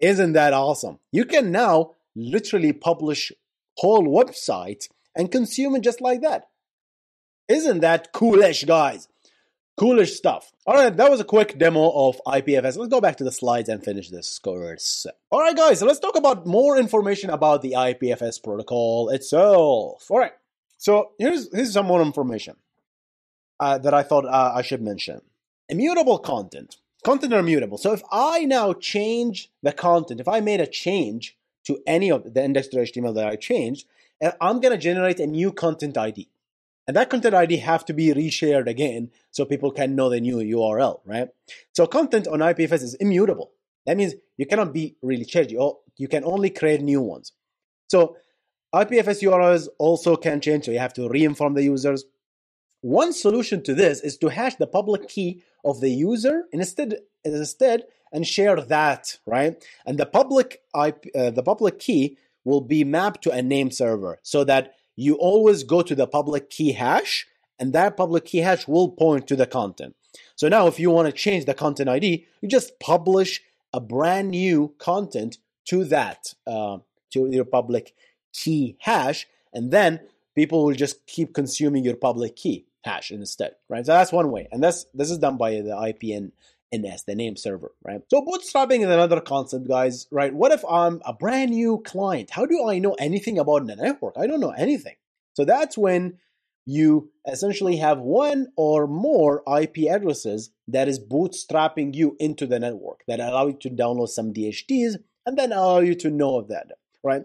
Isn't 0.00 0.32
that 0.32 0.52
awesome? 0.52 0.98
You 1.12 1.24
can 1.24 1.52
now 1.52 1.92
literally 2.18 2.72
publish 2.72 3.32
whole 3.78 4.04
websites 4.04 4.88
and 5.14 5.32
consume 5.32 5.76
it 5.76 5.82
just 5.82 6.00
like 6.00 6.20
that. 6.22 6.48
Isn't 7.48 7.80
that 7.80 8.12
coolish, 8.12 8.64
guys? 8.64 9.08
Coolish 9.78 10.16
stuff. 10.16 10.52
All 10.66 10.74
right, 10.74 10.94
that 10.94 11.10
was 11.10 11.20
a 11.20 11.24
quick 11.24 11.56
demo 11.56 11.88
of 11.90 12.20
IPFS. 12.26 12.76
Let's 12.76 12.88
go 12.88 13.00
back 13.00 13.16
to 13.16 13.24
the 13.24 13.32
slides 13.32 13.68
and 13.68 13.82
finish 13.82 14.10
this 14.10 14.38
course. 14.38 15.06
All 15.30 15.40
right, 15.40 15.56
guys, 15.56 15.78
so 15.78 15.86
let's 15.86 16.00
talk 16.00 16.16
about 16.16 16.46
more 16.46 16.76
information 16.76 17.30
about 17.30 17.62
the 17.62 17.72
IPFS 17.72 18.42
protocol 18.42 19.08
itself. 19.10 20.10
All 20.10 20.18
right, 20.18 20.32
so 20.76 21.12
here's 21.18 21.54
here's 21.54 21.72
some 21.72 21.86
more 21.86 22.02
information 22.02 22.56
uh, 23.60 23.78
that 23.78 23.94
I 23.94 24.02
thought 24.02 24.26
uh, 24.26 24.52
I 24.54 24.62
should 24.62 24.82
mention. 24.82 25.20
Immutable 25.68 26.18
content. 26.18 26.76
content 27.04 27.32
are 27.32 27.40
immutable. 27.40 27.78
So 27.78 27.92
if 27.92 28.02
I 28.10 28.44
now 28.46 28.72
change 28.72 29.48
the 29.62 29.72
content, 29.72 30.20
if 30.20 30.26
I 30.26 30.40
made 30.40 30.60
a 30.60 30.66
change 30.66 31.37
to 31.68 31.78
any 31.86 32.10
of 32.10 32.34
the 32.34 32.42
index.html 32.42 33.14
that 33.14 33.26
I 33.26 33.36
changed, 33.36 33.86
and 34.20 34.32
I'm 34.40 34.58
going 34.60 34.72
to 34.72 34.78
generate 34.78 35.20
a 35.20 35.26
new 35.26 35.52
content 35.52 35.96
ID. 35.96 36.28
And 36.86 36.96
that 36.96 37.10
content 37.10 37.34
ID 37.34 37.58
have 37.58 37.84
to 37.84 37.92
be 37.92 38.08
reshared 38.08 38.66
again 38.66 39.10
so 39.30 39.44
people 39.44 39.70
can 39.70 39.94
know 39.94 40.08
the 40.08 40.20
new 40.20 40.38
URL, 40.38 41.00
right? 41.04 41.28
So 41.72 41.86
content 41.86 42.26
on 42.26 42.40
IPFS 42.40 42.82
is 42.82 42.94
immutable. 42.94 43.52
That 43.84 43.98
means 43.98 44.14
you 44.38 44.46
cannot 44.46 44.72
be 44.72 44.96
really 45.02 45.26
changed. 45.26 45.52
You 45.52 46.08
can 46.08 46.24
only 46.24 46.50
create 46.50 46.80
new 46.80 47.02
ones. 47.02 47.32
So 47.88 48.16
IPFS 48.74 49.22
URLs 49.22 49.68
also 49.78 50.16
can 50.16 50.40
change, 50.40 50.64
so 50.64 50.70
you 50.70 50.78
have 50.78 50.94
to 50.94 51.08
re-inform 51.08 51.54
the 51.54 51.62
users. 51.62 52.04
One 52.80 53.12
solution 53.12 53.62
to 53.64 53.74
this 53.74 54.00
is 54.00 54.16
to 54.18 54.28
hash 54.28 54.56
the 54.56 54.66
public 54.66 55.08
key 55.08 55.42
of 55.64 55.80
the 55.80 55.90
user 55.90 56.44
instead 56.52 57.00
instead 57.24 57.84
and 58.12 58.26
share 58.26 58.60
that, 58.60 59.18
right? 59.26 59.64
And 59.86 59.98
the 59.98 60.06
public 60.06 60.62
IP, 60.74 61.06
uh, 61.14 61.30
the 61.30 61.42
public 61.42 61.78
key 61.78 62.18
will 62.44 62.60
be 62.60 62.84
mapped 62.84 63.22
to 63.24 63.30
a 63.30 63.42
name 63.42 63.70
server 63.70 64.18
so 64.22 64.44
that 64.44 64.74
you 64.96 65.14
always 65.14 65.62
go 65.62 65.82
to 65.82 65.94
the 65.94 66.06
public 66.06 66.50
key 66.50 66.72
hash, 66.72 67.26
and 67.58 67.72
that 67.72 67.96
public 67.96 68.24
key 68.24 68.38
hash 68.38 68.66
will 68.66 68.90
point 68.90 69.26
to 69.28 69.36
the 69.36 69.46
content. 69.46 69.94
So 70.36 70.48
now, 70.48 70.66
if 70.66 70.80
you 70.80 70.90
want 70.90 71.06
to 71.06 71.12
change 71.12 71.44
the 71.44 71.54
content 71.54 71.88
ID, 71.88 72.26
you 72.40 72.48
just 72.48 72.80
publish 72.80 73.42
a 73.72 73.80
brand 73.80 74.30
new 74.30 74.74
content 74.78 75.38
to 75.66 75.84
that, 75.84 76.34
uh, 76.46 76.78
to 77.10 77.28
your 77.30 77.44
public 77.44 77.94
key 78.32 78.76
hash, 78.80 79.26
and 79.52 79.70
then 79.70 80.00
people 80.34 80.64
will 80.64 80.74
just 80.74 81.06
keep 81.06 81.34
consuming 81.34 81.84
your 81.84 81.96
public 81.96 82.36
key 82.36 82.66
hash 82.82 83.10
instead, 83.10 83.54
right? 83.68 83.84
So 83.84 83.92
that's 83.92 84.12
one 84.12 84.30
way, 84.30 84.48
and 84.50 84.62
that's 84.62 84.84
this 84.94 85.10
is 85.10 85.18
done 85.18 85.36
by 85.36 85.52
the 85.60 85.70
IPN 85.70 86.32
NS, 86.74 87.04
the 87.04 87.14
name 87.14 87.36
server, 87.36 87.72
right? 87.84 88.02
So 88.08 88.22
bootstrapping 88.22 88.80
is 88.80 88.90
another 88.90 89.20
concept, 89.20 89.68
guys, 89.68 90.06
right? 90.10 90.34
What 90.34 90.52
if 90.52 90.64
I'm 90.68 91.00
a 91.06 91.12
brand 91.12 91.50
new 91.52 91.82
client? 91.84 92.30
How 92.30 92.46
do 92.46 92.68
I 92.68 92.78
know 92.78 92.94
anything 92.94 93.38
about 93.38 93.66
the 93.66 93.76
network? 93.76 94.14
I 94.18 94.26
don't 94.26 94.40
know 94.40 94.50
anything. 94.50 94.96
So 95.34 95.44
that's 95.44 95.78
when 95.78 96.18
you 96.66 97.10
essentially 97.26 97.76
have 97.76 97.98
one 97.98 98.48
or 98.56 98.86
more 98.86 99.42
IP 99.60 99.88
addresses 99.90 100.50
that 100.66 100.88
is 100.88 101.00
bootstrapping 101.00 101.94
you 101.94 102.14
into 102.20 102.46
the 102.46 102.58
network 102.58 103.00
that 103.08 103.20
allow 103.20 103.46
you 103.46 103.56
to 103.60 103.70
download 103.70 104.08
some 104.08 104.34
DHTs 104.34 104.96
and 105.24 105.38
then 105.38 105.52
allow 105.52 105.78
you 105.78 105.94
to 105.94 106.10
know 106.10 106.38
of 106.38 106.48
that, 106.48 106.72
right? 107.02 107.22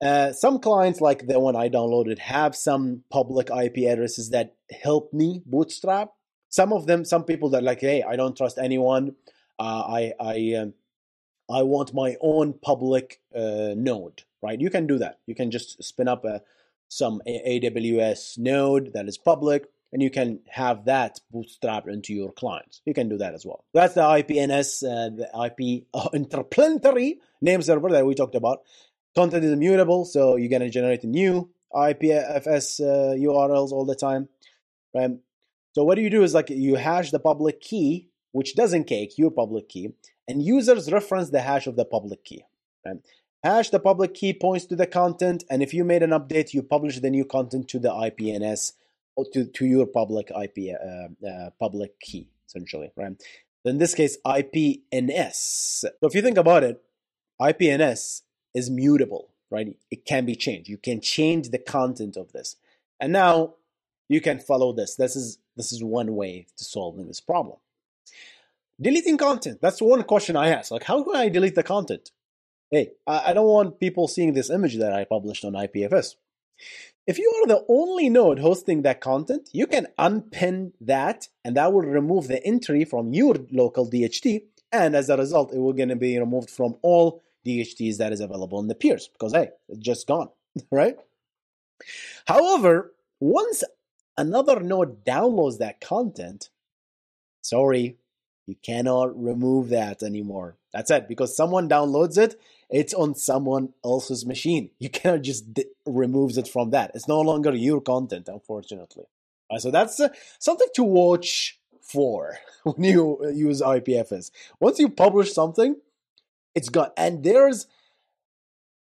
Uh, 0.00 0.32
some 0.32 0.60
clients, 0.60 1.00
like 1.00 1.26
the 1.26 1.40
one 1.40 1.56
I 1.56 1.68
downloaded, 1.68 2.20
have 2.20 2.54
some 2.54 3.02
public 3.10 3.50
IP 3.50 3.78
addresses 3.88 4.30
that 4.30 4.54
help 4.70 5.12
me 5.12 5.42
bootstrap 5.44 6.12
some 6.50 6.72
of 6.72 6.86
them 6.86 7.04
some 7.04 7.24
people 7.24 7.48
that 7.48 7.62
like 7.62 7.80
hey 7.80 8.02
i 8.02 8.16
don't 8.16 8.36
trust 8.36 8.58
anyone 8.58 9.14
uh, 9.58 9.82
i 9.86 10.12
i 10.20 10.54
um, 10.60 10.74
i 11.50 11.62
want 11.62 11.94
my 11.94 12.16
own 12.20 12.52
public 12.52 13.20
uh, 13.34 13.72
node 13.76 14.22
right 14.42 14.60
you 14.60 14.70
can 14.70 14.86
do 14.86 14.98
that 14.98 15.18
you 15.26 15.34
can 15.34 15.50
just 15.50 15.82
spin 15.82 16.08
up 16.08 16.24
a 16.24 16.42
some 16.88 17.22
aws 17.26 18.36
node 18.36 18.92
that 18.92 19.08
is 19.08 19.16
public 19.16 19.66
and 19.92 20.02
you 20.02 20.10
can 20.10 20.40
have 20.48 20.84
that 20.84 21.18
bootstrapped 21.34 21.88
into 21.88 22.14
your 22.14 22.32
clients. 22.32 22.80
You 22.84 22.94
can 22.94 23.08
do 23.08 23.18
that 23.18 23.34
as 23.34 23.44
well. 23.44 23.64
That's 23.74 23.94
the 23.94 24.02
IPNS, 24.02 24.84
uh, 24.84 25.10
the 25.16 25.44
IP 25.46 25.84
uh, 25.92 26.08
interplanetary 26.14 27.20
name 27.40 27.62
server 27.62 27.90
that 27.90 28.06
we 28.06 28.14
talked 28.14 28.34
about. 28.34 28.60
Content 29.16 29.44
is 29.44 29.52
immutable, 29.52 30.04
so 30.04 30.36
you're 30.36 30.48
going 30.48 30.62
to 30.62 30.70
generate 30.70 31.02
new 31.02 31.50
IPFS 31.74 32.80
uh, 32.80 33.14
URLs 33.16 33.72
all 33.72 33.84
the 33.84 33.96
time. 33.96 34.28
Right? 34.94 35.10
So 35.72 35.84
what 35.84 35.94
do 35.96 36.02
you 36.02 36.10
do 36.10 36.22
is 36.22 36.34
like 36.34 36.50
you 36.50 36.76
hash 36.76 37.10
the 37.10 37.20
public 37.20 37.60
key, 37.60 38.08
which 38.32 38.54
doesn't 38.54 38.84
cake 38.84 39.18
your 39.18 39.30
public 39.30 39.68
key, 39.68 39.94
and 40.28 40.42
users 40.42 40.90
reference 40.92 41.30
the 41.30 41.40
hash 41.40 41.66
of 41.66 41.76
the 41.76 41.84
public 41.84 42.24
key. 42.24 42.44
Right? 42.84 42.96
Hash 43.42 43.70
the 43.70 43.80
public 43.80 44.14
key 44.14 44.32
points 44.32 44.66
to 44.66 44.76
the 44.76 44.86
content, 44.86 45.44
and 45.48 45.62
if 45.62 45.72
you 45.72 45.84
made 45.84 46.02
an 46.02 46.10
update, 46.10 46.52
you 46.52 46.62
publish 46.62 47.00
the 47.00 47.10
new 47.10 47.24
content 47.24 47.68
to 47.68 47.78
the 47.78 47.90
IPNS 47.90 48.72
or 49.16 49.24
to, 49.32 49.44
to 49.44 49.66
your 49.66 49.86
public 49.86 50.30
IP 50.30 50.74
uh, 50.74 51.26
uh, 51.26 51.50
public 51.58 51.98
key, 52.00 52.28
essentially, 52.46 52.92
right? 52.96 53.20
So 53.62 53.70
In 53.70 53.78
this 53.78 53.94
case, 53.94 54.18
IPNS. 54.26 55.34
So 55.34 55.90
if 56.02 56.14
you 56.14 56.22
think 56.22 56.38
about 56.38 56.64
it, 56.64 56.82
IPNS 57.40 58.22
is 58.54 58.70
mutable, 58.70 59.30
right? 59.50 59.76
It 59.90 60.04
can 60.04 60.26
be 60.26 60.34
changed. 60.34 60.68
You 60.68 60.78
can 60.78 61.00
change 61.00 61.50
the 61.50 61.58
content 61.58 62.16
of 62.16 62.32
this. 62.32 62.56
And 62.98 63.12
now 63.12 63.54
you 64.10 64.20
can 64.20 64.40
follow 64.40 64.72
this. 64.72 64.96
This 64.96 65.14
is 65.14 65.38
this 65.56 65.72
is 65.72 65.84
one 65.84 66.16
way 66.16 66.46
to 66.58 66.64
solving 66.64 67.06
this 67.06 67.20
problem. 67.20 67.58
Deleting 68.80 69.16
content. 69.16 69.60
That's 69.62 69.80
one 69.80 70.02
question 70.02 70.36
I 70.36 70.48
ask. 70.48 70.72
Like, 70.72 70.82
how 70.82 71.04
can 71.04 71.14
I 71.14 71.28
delete 71.28 71.54
the 71.54 71.62
content? 71.62 72.10
Hey, 72.70 72.90
I, 73.06 73.30
I 73.30 73.32
don't 73.32 73.46
want 73.46 73.78
people 73.78 74.08
seeing 74.08 74.32
this 74.32 74.50
image 74.50 74.78
that 74.78 74.92
I 74.92 75.04
published 75.04 75.44
on 75.44 75.52
IPFS. 75.52 76.16
If 77.06 77.18
you 77.18 77.32
are 77.38 77.46
the 77.46 77.64
only 77.68 78.08
node 78.08 78.40
hosting 78.40 78.82
that 78.82 79.00
content, 79.00 79.48
you 79.52 79.66
can 79.68 79.86
unpin 79.96 80.72
that 80.80 81.28
and 81.44 81.56
that 81.56 81.72
will 81.72 81.82
remove 81.82 82.26
the 82.26 82.44
entry 82.44 82.84
from 82.84 83.12
your 83.12 83.36
local 83.52 83.88
DHT. 83.88 84.42
And 84.72 84.96
as 84.96 85.08
a 85.08 85.16
result, 85.16 85.52
it 85.52 85.58
will 85.58 85.72
going 85.72 85.88
to 85.88 85.96
be 85.96 86.18
removed 86.18 86.50
from 86.50 86.74
all 86.82 87.22
DHTs 87.46 87.98
that 87.98 88.12
is 88.12 88.20
available 88.20 88.58
in 88.58 88.66
the 88.66 88.74
peers 88.74 89.08
because, 89.08 89.32
hey, 89.32 89.50
it's 89.68 89.78
just 89.78 90.08
gone, 90.08 90.30
right? 90.72 90.96
However, 92.26 92.92
once 93.20 93.62
another 94.16 94.60
node 94.60 95.04
downloads 95.04 95.58
that 95.58 95.80
content, 95.80 96.50
sorry, 97.42 97.96
you 98.46 98.56
cannot 98.62 99.20
remove 99.20 99.68
that 99.68 100.02
anymore. 100.02 100.56
That's 100.72 100.90
it, 100.90 101.08
because 101.08 101.36
someone 101.36 101.68
downloads 101.68 102.18
it, 102.18 102.40
it's 102.68 102.94
on 102.94 103.14
someone 103.14 103.74
else's 103.84 104.24
machine. 104.26 104.70
You 104.78 104.88
cannot 104.90 105.22
just 105.22 105.54
d- 105.54 105.66
remove 105.86 106.36
it 106.38 106.48
from 106.48 106.70
that. 106.70 106.92
It's 106.94 107.08
no 107.08 107.20
longer 107.20 107.54
your 107.54 107.80
content, 107.80 108.28
unfortunately. 108.28 109.04
Right, 109.50 109.60
so 109.60 109.70
that's 109.70 109.98
uh, 109.98 110.08
something 110.38 110.68
to 110.74 110.84
watch 110.84 111.58
for 111.80 112.38
when 112.62 112.84
you 112.84 113.18
use 113.32 113.60
IPFS. 113.60 114.30
Once 114.60 114.78
you 114.78 114.88
publish 114.88 115.32
something, 115.32 115.76
it's 116.54 116.68
gone. 116.68 116.90
And 116.96 117.22
there's, 117.24 117.66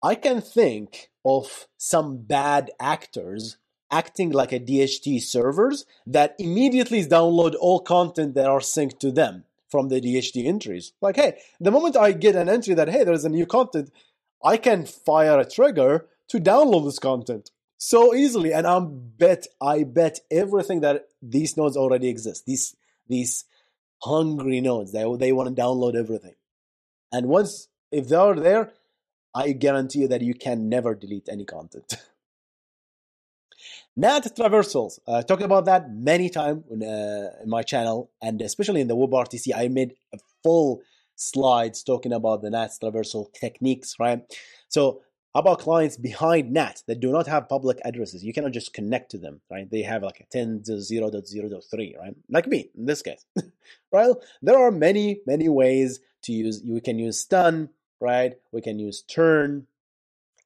I 0.02 0.14
can 0.14 0.40
think 0.40 1.11
of 1.24 1.66
some 1.76 2.18
bad 2.18 2.70
actors 2.80 3.59
acting 3.90 4.31
like 4.31 4.53
a 4.53 4.61
DHT 4.61 5.20
servers 5.22 5.85
that 6.07 6.35
immediately 6.38 7.05
download 7.05 7.55
all 7.61 7.81
content 7.81 8.35
that 8.35 8.46
are 8.46 8.61
synced 8.61 8.98
to 9.00 9.11
them 9.11 9.44
from 9.68 9.88
the 9.88 10.00
DHT 10.00 10.46
entries. 10.46 10.92
Like, 11.00 11.16
hey, 11.16 11.38
the 11.61 11.70
moment 11.70 11.96
I 11.96 12.12
get 12.12 12.35
an 12.35 12.48
entry 12.48 12.74
that, 12.74 12.88
hey, 12.88 13.05
there's 13.05 13.24
a 13.24 13.29
new 13.29 13.46
content, 13.46 13.92
I 14.44 14.57
can 14.57 14.87
fire 14.87 15.38
a 15.38 15.48
trigger 15.48 16.07
to 16.29 16.38
download 16.38 16.85
this 16.85 16.98
content 16.98 17.50
so 17.79 18.14
easily. 18.14 18.53
And 18.53 18.66
I 18.66 18.81
bet, 18.81 19.46
I 19.61 19.85
bet 19.85 20.20
everything 20.31 20.81
that 20.81 21.09
these 21.22 21.57
nodes 21.57 21.76
already 21.76 22.09
exist. 22.09 22.46
These, 22.46 22.76
these 23.09 23.44
hungry 24.03 24.61
nodes, 24.61 24.92
they, 24.92 25.05
they 25.16 25.33
want 25.33 25.55
to 25.55 25.62
download 25.62 25.94
everything. 25.94 26.35
And 27.12 27.26
once, 27.26 27.68
if 27.90 28.09
they're 28.09 28.35
there, 28.35 28.72
I 29.35 29.53
guarantee 29.53 30.00
you 30.00 30.09
that 30.09 30.22
you 30.22 30.35
can 30.35 30.68
never 30.68 30.94
delete 30.94 31.29
any 31.29 31.44
content. 31.44 31.94
NAT 33.96 34.35
traversals. 34.37 34.98
I 35.07 35.12
uh, 35.12 35.22
talked 35.22 35.42
about 35.42 35.64
that 35.66 35.90
many 35.92 36.31
times 36.31 36.64
uh, 36.70 37.42
in 37.42 37.48
my 37.48 37.62
channel, 37.62 38.11
and 38.22 38.40
especially 38.40 38.81
in 38.81 38.88
the 38.88 38.96
WebRTC, 38.96 39.53
I 39.55 39.68
made 39.68 39.94
a 40.14 40.18
full 40.42 40.81
slides 41.16 41.83
talking 41.83 42.12
about 42.12 42.42
the 42.42 42.50
NAT 42.50 42.70
traversal 42.83 43.33
techniques, 43.33 43.96
right? 43.98 44.22
So, 44.68 45.03
how 45.35 45.40
about 45.40 45.61
clients 45.61 45.96
behind 45.96 46.53
NAT 46.53 46.83
that 46.88 46.98
do 46.98 47.12
not 47.12 47.26
have 47.26 47.48
public 47.48 47.79
addresses? 47.85 48.24
You 48.24 48.33
cannot 48.33 48.53
just 48.53 48.72
connect 48.72 49.12
to 49.12 49.18
them, 49.18 49.40
right? 49.50 49.70
They 49.70 49.83
have 49.83 50.03
like 50.03 50.20
a 50.20 50.37
10.0.0.3, 50.37 51.98
right? 51.98 52.14
Like 52.29 52.46
me 52.48 52.70
in 52.76 52.87
this 52.87 53.03
case, 53.03 53.24
right? 53.92 54.14
There 54.42 54.59
are 54.59 54.72
many, 54.72 55.20
many 55.26 55.48
ways 55.48 56.00
to 56.22 56.33
use. 56.33 56.62
We 56.66 56.81
can 56.81 56.98
use 56.98 57.18
stun, 57.18 57.70
right? 58.00 58.35
We 58.50 58.61
can 58.61 58.79
use 58.79 59.03
turn, 59.03 59.66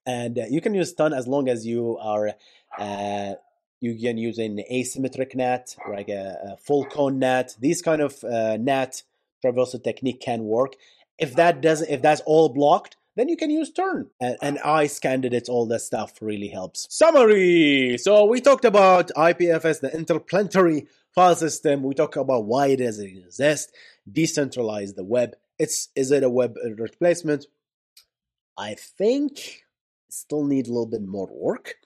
and 0.07 0.39
uh, 0.39 0.45
you 0.51 0.61
can 0.61 0.75
use 0.75 0.91
stun 0.91 1.15
as 1.15 1.27
long 1.27 1.49
as 1.49 1.67
you 1.67 1.97
are 1.99 2.33
uh, 2.79 3.35
you 3.81 3.95
can 3.99 4.17
use 4.17 4.39
an 4.39 4.61
asymmetric 4.73 5.35
NAT, 5.35 5.77
like 5.91 6.09
a, 6.09 6.53
a 6.53 6.57
full 6.57 6.85
cone 6.87 7.19
NAT. 7.19 7.57
These 7.61 7.83
kind 7.83 8.01
of 8.01 8.23
uh, 8.25 8.57
NAT 8.57 9.03
traversal 9.45 9.83
technique 9.83 10.21
can 10.21 10.45
work. 10.45 10.75
If 11.19 11.35
that 11.37 11.61
doesn't, 11.61 11.91
if 11.91 12.03
that's 12.03 12.23
all 12.23 12.49
blocked, 12.49 12.97
then 13.17 13.29
you 13.29 13.37
can 13.37 13.51
use 13.51 13.71
turn 13.71 14.11
and, 14.21 14.37
and 14.43 14.59
ICE 14.59 14.99
candidates. 14.99 15.49
All 15.49 15.67
that 15.67 15.81
stuff 15.81 16.15
really 16.21 16.49
helps. 16.49 16.87
Summary. 16.91 17.97
So 17.99 18.25
we 18.25 18.41
talked 18.41 18.65
about 18.65 19.11
IPFS, 19.17 19.81
the 19.81 19.95
interplanetary 19.95 20.87
file 21.15 21.37
system. 21.37 21.83
We 21.83 21.95
talked 21.95 22.17
about 22.17 22.47
why 22.47 22.69
it 22.69 22.79
does 22.79 22.99
exist. 22.99 23.73
Decentralize 24.11 24.97
the 24.97 25.05
web. 25.05 25.35
It's 25.59 25.89
is 25.95 26.11
it 26.11 26.25
a 26.25 26.31
web 26.31 26.57
replacement? 26.79 27.47
I 28.59 28.75
think 28.75 29.65
still 30.11 30.45
need 30.45 30.67
a 30.67 30.71
little 30.71 30.87
bit 30.87 31.03
more 31.03 31.29
work 31.31 31.77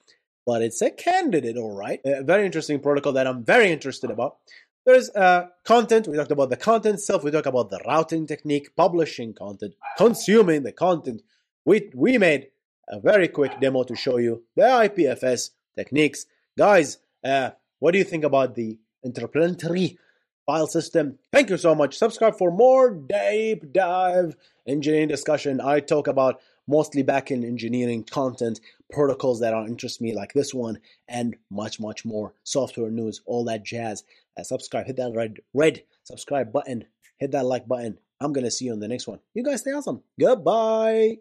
but 0.45 0.61
it's 0.61 0.81
a 0.81 0.89
candidate, 0.91 1.57
all 1.57 1.75
right. 1.75 1.99
A 2.05 2.23
very 2.23 2.45
interesting 2.45 2.79
protocol 2.79 3.13
that 3.13 3.27
I'm 3.27 3.43
very 3.43 3.71
interested 3.71 4.09
about. 4.09 4.37
there's 4.85 5.09
uh, 5.11 5.47
content. 5.65 6.07
We 6.07 6.17
talked 6.17 6.31
about 6.31 6.49
the 6.49 6.57
content 6.57 6.95
itself. 6.95 7.23
We 7.23 7.31
talked 7.31 7.47
about 7.47 7.69
the 7.69 7.79
routing 7.85 8.25
technique, 8.25 8.75
publishing 8.75 9.33
content, 9.33 9.75
consuming 9.97 10.63
the 10.63 10.71
content. 10.71 11.21
We 11.65 11.91
we 11.93 12.17
made 12.17 12.47
a 12.87 12.99
very 12.99 13.27
quick 13.27 13.59
demo 13.59 13.83
to 13.83 13.95
show 13.95 14.17
you 14.17 14.43
the 14.55 14.63
IPFS 14.63 15.51
techniques, 15.77 16.25
guys. 16.57 16.97
Uh, 17.23 17.51
what 17.79 17.91
do 17.91 17.97
you 17.99 18.03
think 18.03 18.23
about 18.23 18.55
the 18.55 18.77
interplanetary 19.03 19.97
file 20.45 20.67
system? 20.67 21.19
Thank 21.31 21.49
you 21.51 21.57
so 21.57 21.75
much. 21.75 21.97
Subscribe 21.97 22.37
for 22.37 22.49
more 22.51 22.89
deep 22.91 23.71
dive 23.71 24.35
engineering 24.67 25.07
discussion. 25.09 25.61
I 25.61 25.81
talk 25.81 26.07
about 26.07 26.41
mostly 26.69 27.03
backend 27.03 27.43
engineering 27.43 28.03
content, 28.03 28.61
protocols 28.91 29.39
that 29.39 29.53
are 29.53 29.67
interest 29.67 29.99
me 30.01 30.13
like 30.13 30.31
this 30.33 30.53
one, 30.53 30.79
and 31.07 31.35
much, 31.49 31.79
much 31.79 32.05
more. 32.05 32.33
Software 32.43 32.91
news, 32.91 33.21
all 33.25 33.43
that 33.45 33.65
jazz. 33.65 34.03
Uh, 34.37 34.43
subscribe, 34.43 34.85
hit 34.85 34.95
that 34.95 35.13
red, 35.13 35.37
red 35.53 35.83
subscribe 36.03 36.53
button, 36.53 36.85
hit 37.17 37.31
that 37.31 37.45
like 37.45 37.67
button. 37.67 37.97
I'm 38.21 38.33
gonna 38.33 38.51
see 38.51 38.65
you 38.65 38.73
on 38.73 38.79
the 38.79 38.87
next 38.87 39.07
one. 39.07 39.19
You 39.33 39.43
guys 39.43 39.61
stay 39.61 39.71
awesome. 39.71 40.03
Goodbye. 40.19 41.19